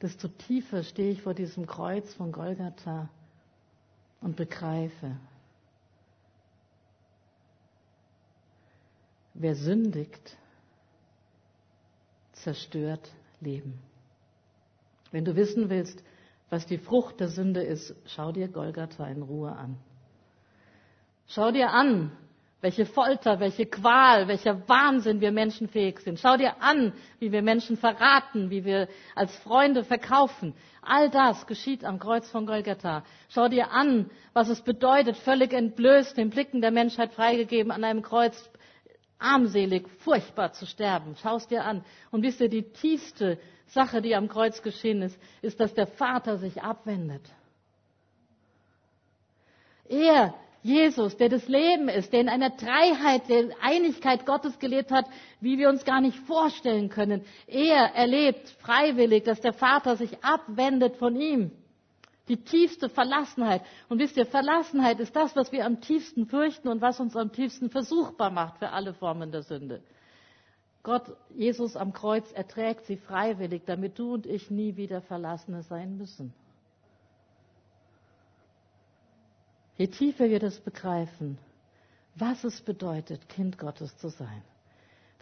desto 0.00 0.28
tiefer 0.28 0.82
stehe 0.82 1.12
ich 1.12 1.22
vor 1.22 1.34
diesem 1.34 1.66
Kreuz 1.66 2.14
von 2.14 2.32
Golgatha 2.32 3.08
und 4.20 4.36
begreife, 4.36 5.16
wer 9.34 9.54
sündigt, 9.54 10.36
zerstört 12.32 13.10
Leben. 13.40 13.78
Wenn 15.10 15.24
du 15.24 15.36
wissen 15.36 15.70
willst, 15.70 16.02
was 16.50 16.66
die 16.66 16.78
Frucht 16.78 17.20
der 17.20 17.28
Sünde 17.28 17.62
ist, 17.62 17.94
schau 18.06 18.32
dir 18.32 18.48
Golgatha 18.48 19.06
in 19.06 19.22
Ruhe 19.22 19.52
an. 19.52 19.78
Schau 21.26 21.50
dir 21.50 21.70
an, 21.70 22.10
welche 22.60 22.86
Folter, 22.86 23.38
welche 23.38 23.66
Qual, 23.66 24.26
welcher 24.26 24.68
Wahnsinn 24.68 25.20
wir 25.20 25.30
Menschen 25.30 25.68
fähig 25.68 26.00
sind. 26.00 26.18
Schau 26.18 26.36
dir 26.36 26.60
an, 26.60 26.92
wie 27.20 27.30
wir 27.30 27.42
Menschen 27.42 27.76
verraten, 27.76 28.50
wie 28.50 28.64
wir 28.64 28.88
als 29.14 29.34
Freunde 29.36 29.84
verkaufen. 29.84 30.54
All 30.82 31.08
das 31.08 31.46
geschieht 31.46 31.84
am 31.84 32.00
Kreuz 32.00 32.28
von 32.30 32.46
Golgatha. 32.46 33.04
Schau 33.28 33.48
dir 33.48 33.70
an, 33.70 34.10
was 34.32 34.48
es 34.48 34.60
bedeutet, 34.62 35.16
völlig 35.16 35.52
entblößt, 35.52 36.16
den 36.16 36.30
Blicken 36.30 36.60
der 36.60 36.72
Menschheit 36.72 37.12
freigegeben, 37.12 37.70
an 37.70 37.84
einem 37.84 38.02
Kreuz 38.02 38.50
armselig, 39.20 39.88
furchtbar 40.00 40.52
zu 40.52 40.66
sterben. 40.66 41.14
Schau 41.22 41.36
es 41.36 41.46
dir 41.46 41.64
an. 41.64 41.84
Und 42.10 42.22
wisst 42.22 42.40
ihr, 42.40 42.48
die 42.48 42.72
tiefste 42.72 43.38
Sache, 43.66 44.02
die 44.02 44.16
am 44.16 44.28
Kreuz 44.28 44.62
geschehen 44.62 45.02
ist, 45.02 45.18
ist, 45.42 45.60
dass 45.60 45.74
der 45.74 45.86
Vater 45.86 46.38
sich 46.38 46.62
abwendet. 46.62 47.22
Er 49.88 50.34
Jesus, 50.62 51.16
der 51.16 51.28
das 51.28 51.46
Leben 51.46 51.88
ist, 51.88 52.12
der 52.12 52.20
in 52.20 52.28
einer 52.28 52.50
Dreiheit, 52.50 53.28
der 53.28 53.50
Einigkeit 53.62 54.26
Gottes 54.26 54.58
gelebt 54.58 54.90
hat, 54.90 55.06
wie 55.40 55.56
wir 55.56 55.68
uns 55.68 55.84
gar 55.84 56.00
nicht 56.00 56.18
vorstellen 56.20 56.88
können. 56.88 57.24
Er 57.46 57.94
erlebt 57.94 58.48
freiwillig, 58.60 59.24
dass 59.24 59.40
der 59.40 59.52
Vater 59.52 59.96
sich 59.96 60.22
abwendet 60.24 60.96
von 60.96 61.14
ihm. 61.16 61.52
Die 62.28 62.44
tiefste 62.44 62.88
Verlassenheit. 62.88 63.62
Und 63.88 64.00
wisst 64.00 64.16
ihr, 64.16 64.26
Verlassenheit 64.26 65.00
ist 65.00 65.16
das, 65.16 65.34
was 65.34 65.52
wir 65.52 65.64
am 65.64 65.80
tiefsten 65.80 66.26
fürchten 66.26 66.68
und 66.68 66.82
was 66.82 67.00
uns 67.00 67.16
am 67.16 67.32
tiefsten 67.32 67.70
versuchbar 67.70 68.30
macht 68.30 68.58
für 68.58 68.70
alle 68.70 68.92
Formen 68.94 69.30
der 69.30 69.42
Sünde. 69.42 69.82
Gott, 70.82 71.04
Jesus 71.34 71.76
am 71.76 71.92
Kreuz 71.92 72.30
erträgt 72.32 72.84
sie 72.86 72.96
freiwillig, 72.96 73.62
damit 73.64 73.98
du 73.98 74.14
und 74.14 74.26
ich 74.26 74.50
nie 74.50 74.76
wieder 74.76 75.00
Verlassene 75.00 75.62
sein 75.62 75.96
müssen. 75.96 76.34
Je 79.78 79.86
tiefer 79.86 80.28
wir 80.28 80.40
das 80.40 80.58
begreifen, 80.58 81.38
was 82.16 82.42
es 82.42 82.60
bedeutet, 82.60 83.28
Kind 83.28 83.58
Gottes 83.58 83.96
zu 83.98 84.08
sein, 84.08 84.42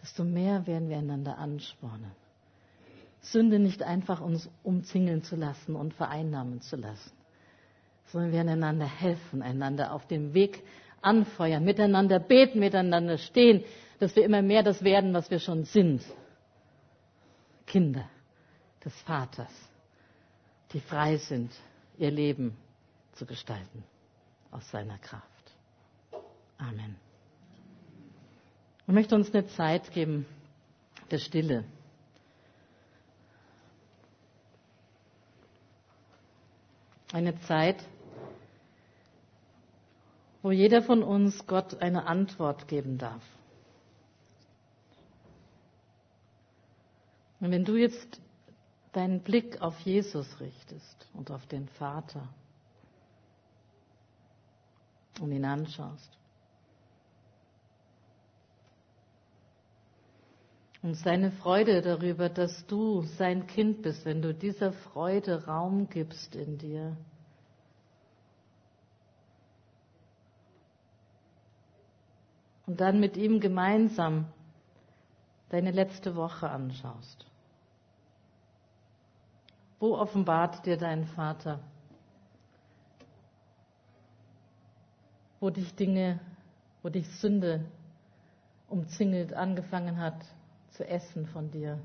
desto 0.01 0.23
mehr 0.23 0.65
werden 0.65 0.89
wir 0.89 0.97
einander 0.97 1.37
anspornen. 1.37 2.11
Sünde 3.21 3.59
nicht 3.59 3.83
einfach 3.83 4.19
uns 4.19 4.49
umzingeln 4.63 5.21
zu 5.21 5.35
lassen 5.35 5.75
und 5.75 5.93
vereinnahmen 5.93 6.59
zu 6.61 6.75
lassen, 6.75 7.11
sondern 8.07 8.31
wir 8.31 8.37
werden 8.39 8.49
einander 8.49 8.87
helfen, 8.87 9.43
einander 9.43 9.93
auf 9.93 10.07
dem 10.07 10.33
Weg 10.33 10.63
anfeuern, 11.03 11.63
miteinander 11.63 12.19
beten, 12.19 12.57
miteinander 12.59 13.19
stehen, 13.19 13.63
dass 13.99 14.15
wir 14.15 14.25
immer 14.25 14.41
mehr 14.41 14.63
das 14.63 14.83
werden, 14.83 15.13
was 15.13 15.29
wir 15.29 15.39
schon 15.39 15.65
sind. 15.65 16.01
Kinder 17.67 18.09
des 18.83 18.99
Vaters, 19.01 19.53
die 20.73 20.79
frei 20.79 21.17
sind, 21.17 21.51
ihr 21.99 22.09
Leben 22.09 22.57
zu 23.13 23.27
gestalten 23.27 23.83
aus 24.51 24.69
seiner 24.71 24.97
Kraft. 24.97 25.25
Amen. 26.57 26.95
Ich 28.87 28.93
möchte 28.93 29.15
uns 29.15 29.33
eine 29.33 29.47
Zeit 29.47 29.91
geben 29.91 30.25
der 31.11 31.19
Stille. 31.19 31.63
Eine 37.11 37.39
Zeit, 37.41 37.83
wo 40.41 40.51
jeder 40.51 40.81
von 40.81 41.03
uns 41.03 41.45
Gott 41.47 41.81
eine 41.81 42.05
Antwort 42.07 42.67
geben 42.67 42.97
darf. 42.97 43.23
Und 47.39 47.51
wenn 47.51 47.65
du 47.65 47.75
jetzt 47.75 48.19
deinen 48.93 49.21
Blick 49.21 49.61
auf 49.61 49.79
Jesus 49.81 50.39
richtest 50.39 51.07
und 51.13 51.31
auf 51.31 51.45
den 51.47 51.67
Vater, 51.67 52.27
und 55.19 55.31
ihn 55.31 55.45
anschaust. 55.45 56.17
Und 60.83 60.95
seine 60.95 61.31
Freude 61.31 61.81
darüber, 61.81 62.29
dass 62.29 62.65
du 62.67 63.01
sein 63.17 63.47
Kind 63.47 63.81
bist, 63.81 64.05
wenn 64.05 64.21
du 64.21 64.33
dieser 64.33 64.71
Freude 64.71 65.45
Raum 65.45 65.89
gibst 65.89 66.35
in 66.35 66.57
dir. 66.57 66.95
Und 72.67 72.79
dann 72.79 72.99
mit 72.99 73.17
ihm 73.17 73.39
gemeinsam 73.39 74.27
deine 75.49 75.71
letzte 75.71 76.15
Woche 76.15 76.49
anschaust. 76.49 77.25
Wo 79.79 79.95
offenbart 79.95 80.65
dir 80.65 80.77
dein 80.77 81.05
Vater? 81.05 81.59
Wo 85.39 85.49
dich 85.49 85.75
Dinge, 85.75 86.19
wo 86.81 86.89
dich 86.89 87.07
Sünde 87.19 87.65
umzingelt 88.67 89.33
angefangen 89.33 89.97
hat 89.97 90.25
zu 90.71 90.87
essen 90.87 91.25
von 91.27 91.51
dir. 91.51 91.79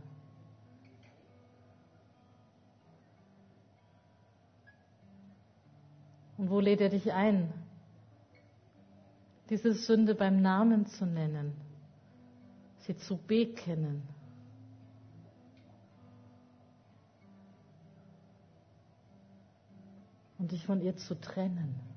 Und 6.39 6.51
wo 6.51 6.61
lädt 6.61 6.81
er 6.81 6.89
dich 6.89 7.13
ein, 7.13 7.53
diese 9.49 9.75
Sünde 9.75 10.15
beim 10.15 10.41
Namen 10.41 10.87
zu 10.87 11.07
nennen, 11.07 11.53
sie 12.79 12.97
zu 12.97 13.17
bekennen? 13.17 14.03
Und 20.39 20.51
dich 20.51 20.67
von 20.67 20.81
ihr 20.81 20.97
zu 20.97 21.15
trennen 21.21 21.92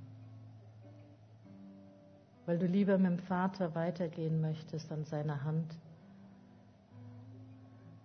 weil 2.46 2.60
du 2.60 2.68
lieber 2.68 2.98
mit 2.98 3.12
dem 3.12 3.20
Vater 3.20 3.74
weitergehen 3.76 4.42
möchtest 4.42 4.92
an 4.92 5.04
seiner 5.06 5.44
Hand, 5.44 5.76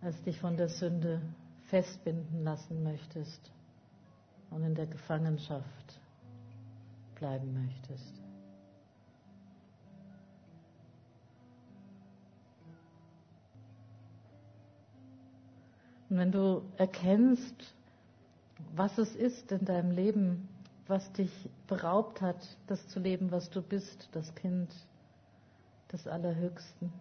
als 0.01 0.21
dich 0.23 0.39
von 0.41 0.57
der 0.57 0.69
Sünde 0.69 1.21
festbinden 1.67 2.43
lassen 2.43 2.83
möchtest 2.83 3.53
und 4.51 4.65
in 4.65 4.75
der 4.75 4.87
Gefangenschaft 4.87 6.01
bleiben 7.17 7.53
möchtest. 7.53 8.21
Und 16.09 16.19
wenn 16.19 16.33
du 16.33 16.63
erkennst, 16.77 17.75
was 18.75 18.99
es 18.99 19.15
ist 19.15 19.53
in 19.53 19.65
deinem 19.65 19.93
Leben, 19.93 20.49
was 20.91 21.11
dich 21.13 21.33
beraubt 21.69 22.21
hat, 22.21 22.37
das 22.67 22.87
zu 22.89 23.01
leben, 23.01 23.31
was 23.31 23.49
du 23.49 23.63
bist, 23.63 24.09
das 24.13 24.35
Kind 24.35 24.69
des 25.93 26.07
Allerhöchsten. 26.07 26.93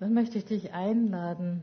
Dann 0.00 0.14
möchte 0.14 0.38
ich 0.38 0.44
dich 0.44 0.72
einladen, 0.72 1.62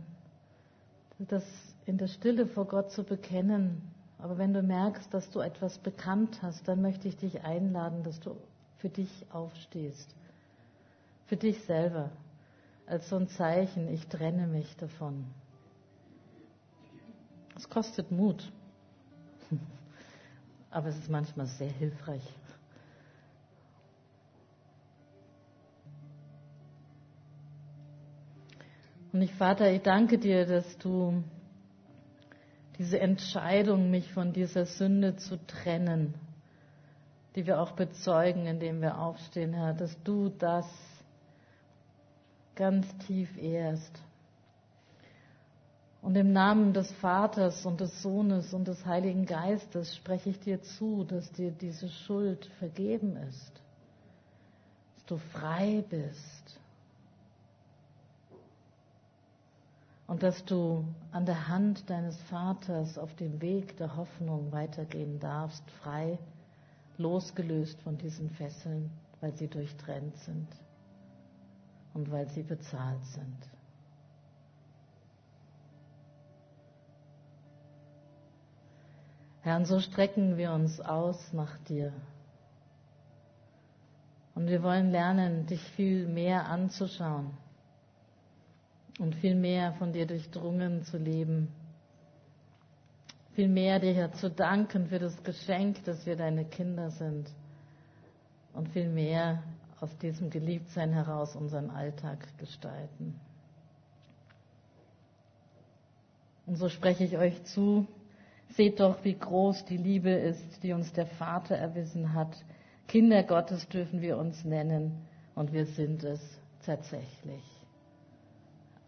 das 1.18 1.44
in 1.86 1.98
der 1.98 2.08
Stille 2.08 2.46
vor 2.46 2.66
Gott 2.66 2.92
zu 2.92 3.04
bekennen. 3.04 3.82
Aber 4.18 4.38
wenn 4.38 4.54
du 4.54 4.62
merkst, 4.62 5.14
dass 5.14 5.30
du 5.32 5.40
etwas 5.40 5.80
bekannt 5.80 6.42
hast, 6.42 6.68
dann 6.68 6.82
möchte 6.82 7.08
ich 7.08 7.18
dich 7.18 7.42
einladen, 7.44 8.04
dass 8.04 8.20
du 8.20 8.36
für 8.78 8.90
dich 8.90 9.26
aufstehst. 9.32 10.16
Für 11.28 11.38
dich 11.38 11.64
selber. 11.64 12.12
Als 12.86 13.10
so 13.10 13.18
ein 13.18 13.28
Zeichen, 13.28 13.88
ich 13.88 14.08
trenne 14.08 14.48
mich 14.48 14.76
davon. 14.78 15.26
Es 17.60 17.68
kostet 17.70 18.10
Mut, 18.10 18.54
aber 20.72 20.88
es 20.88 20.98
ist 20.98 21.10
manchmal 21.10 21.46
sehr 21.46 21.70
hilfreich. 21.70 22.24
Und 29.12 29.22
ich, 29.22 29.34
Vater, 29.34 29.70
ich 29.74 29.82
danke 29.82 30.18
dir, 30.18 30.46
dass 30.46 30.78
du 30.78 31.22
diese 32.78 33.02
Entscheidung, 33.02 33.92
mich 33.92 34.10
von 34.14 34.32
dieser 34.32 34.66
Sünde 34.66 35.18
zu 35.18 35.36
trennen, 35.46 36.14
die 37.36 37.46
wir 37.46 37.60
auch 37.60 37.74
bezeugen, 37.74 38.46
indem 38.46 38.80
wir 38.80 38.98
aufstehen, 39.00 39.52
Herr, 39.52 39.74
dass 39.74 40.02
du 40.04 40.30
das 40.30 40.66
ganz 42.56 42.88
tief 43.00 43.38
ehrst. 43.38 44.02
Und 46.02 46.16
im 46.16 46.32
Namen 46.32 46.74
des 46.74 46.92
Vaters 46.94 47.66
und 47.66 47.82
des 47.82 48.02
Sohnes 48.02 48.54
und 48.54 48.68
des 48.68 48.86
Heiligen 48.86 49.26
Geistes 49.26 49.96
spreche 49.98 50.30
ich 50.30 50.40
dir 50.40 50.62
zu, 50.62 51.04
dass 51.04 51.30
dir 51.34 51.52
diese 51.52 51.90
Schuld 51.90 52.46
vergeben 52.58 53.18
ist, 53.18 53.52
dass 54.96 55.06
du 55.06 55.18
frei 55.18 55.84
bist 55.90 56.60
und 60.08 60.24
dass 60.24 60.44
du 60.46 60.86
an 61.12 61.26
der 61.26 61.50
Hand 61.50 61.90
deines 61.90 62.20
Vaters 62.24 62.98
auf 62.98 63.14
dem 63.16 63.42
Weg 63.42 63.76
der 63.78 63.96
Hoffnung 63.98 64.52
weitergehen 64.54 65.20
darfst, 65.20 65.70
frei, 65.84 66.18
losgelöst 66.98 67.80
von 67.82 67.98
diesen 67.98 68.30
Fesseln, 68.32 68.90
weil 69.20 69.36
sie 69.36 69.48
durchtrennt 69.48 70.16
sind 70.18 70.48
und 71.94 72.10
weil 72.10 72.28
sie 72.30 72.44
bezahlt 72.44 73.04
sind. 73.06 73.59
Herr, 79.50 79.58
und 79.58 79.66
so 79.66 79.80
strecken 79.80 80.38
wir 80.38 80.52
uns 80.52 80.80
aus 80.80 81.34
nach 81.34 81.58
dir. 81.64 81.92
Und 84.36 84.46
wir 84.48 84.62
wollen 84.62 84.92
lernen, 84.92 85.48
dich 85.48 85.60
viel 85.72 86.08
mehr 86.08 86.46
anzuschauen 86.46 87.32
und 89.00 89.16
viel 89.16 89.34
mehr 89.34 89.74
von 89.74 89.92
dir 89.92 90.06
durchdrungen 90.06 90.84
zu 90.84 91.00
leben. 91.00 91.48
Viel 93.34 93.48
mehr 93.48 93.80
dir 93.80 94.12
zu 94.12 94.30
danken 94.30 94.86
für 94.86 95.00
das 95.00 95.24
Geschenk, 95.24 95.84
dass 95.84 96.06
wir 96.06 96.16
deine 96.16 96.46
Kinder 96.46 96.92
sind. 96.92 97.28
Und 98.54 98.70
viel 98.70 98.88
mehr 98.88 99.42
aus 99.80 99.98
diesem 99.98 100.30
Geliebtsein 100.30 100.94
heraus 100.94 101.36
unseren 101.36 101.72
Alltag 101.72 102.20
gestalten. 102.38 103.20
Und 106.46 106.58
so 106.58 106.70
spreche 106.70 107.04
ich 107.04 107.18
euch 107.18 107.44
zu, 107.46 107.88
Seht 108.50 108.80
doch, 108.80 109.04
wie 109.04 109.18
groß 109.18 109.66
die 109.66 109.78
Liebe 109.78 110.10
ist, 110.10 110.64
die 110.64 110.74
uns 110.74 110.92
der 110.94 111.06
Vater 111.06 111.56
erwiesen 111.56 112.14
hat. 112.14 112.36
Kinder 112.88 113.24
Gottes 113.24 113.68
dürfen 113.70 114.02
wir 114.02 114.18
uns 114.18 114.44
nennen 114.44 115.06
und 115.36 115.54
wir 115.54 115.66
sind 115.66 116.04
es 116.04 116.20
tatsächlich. 116.66 117.44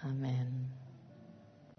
Amen. 0.01 0.80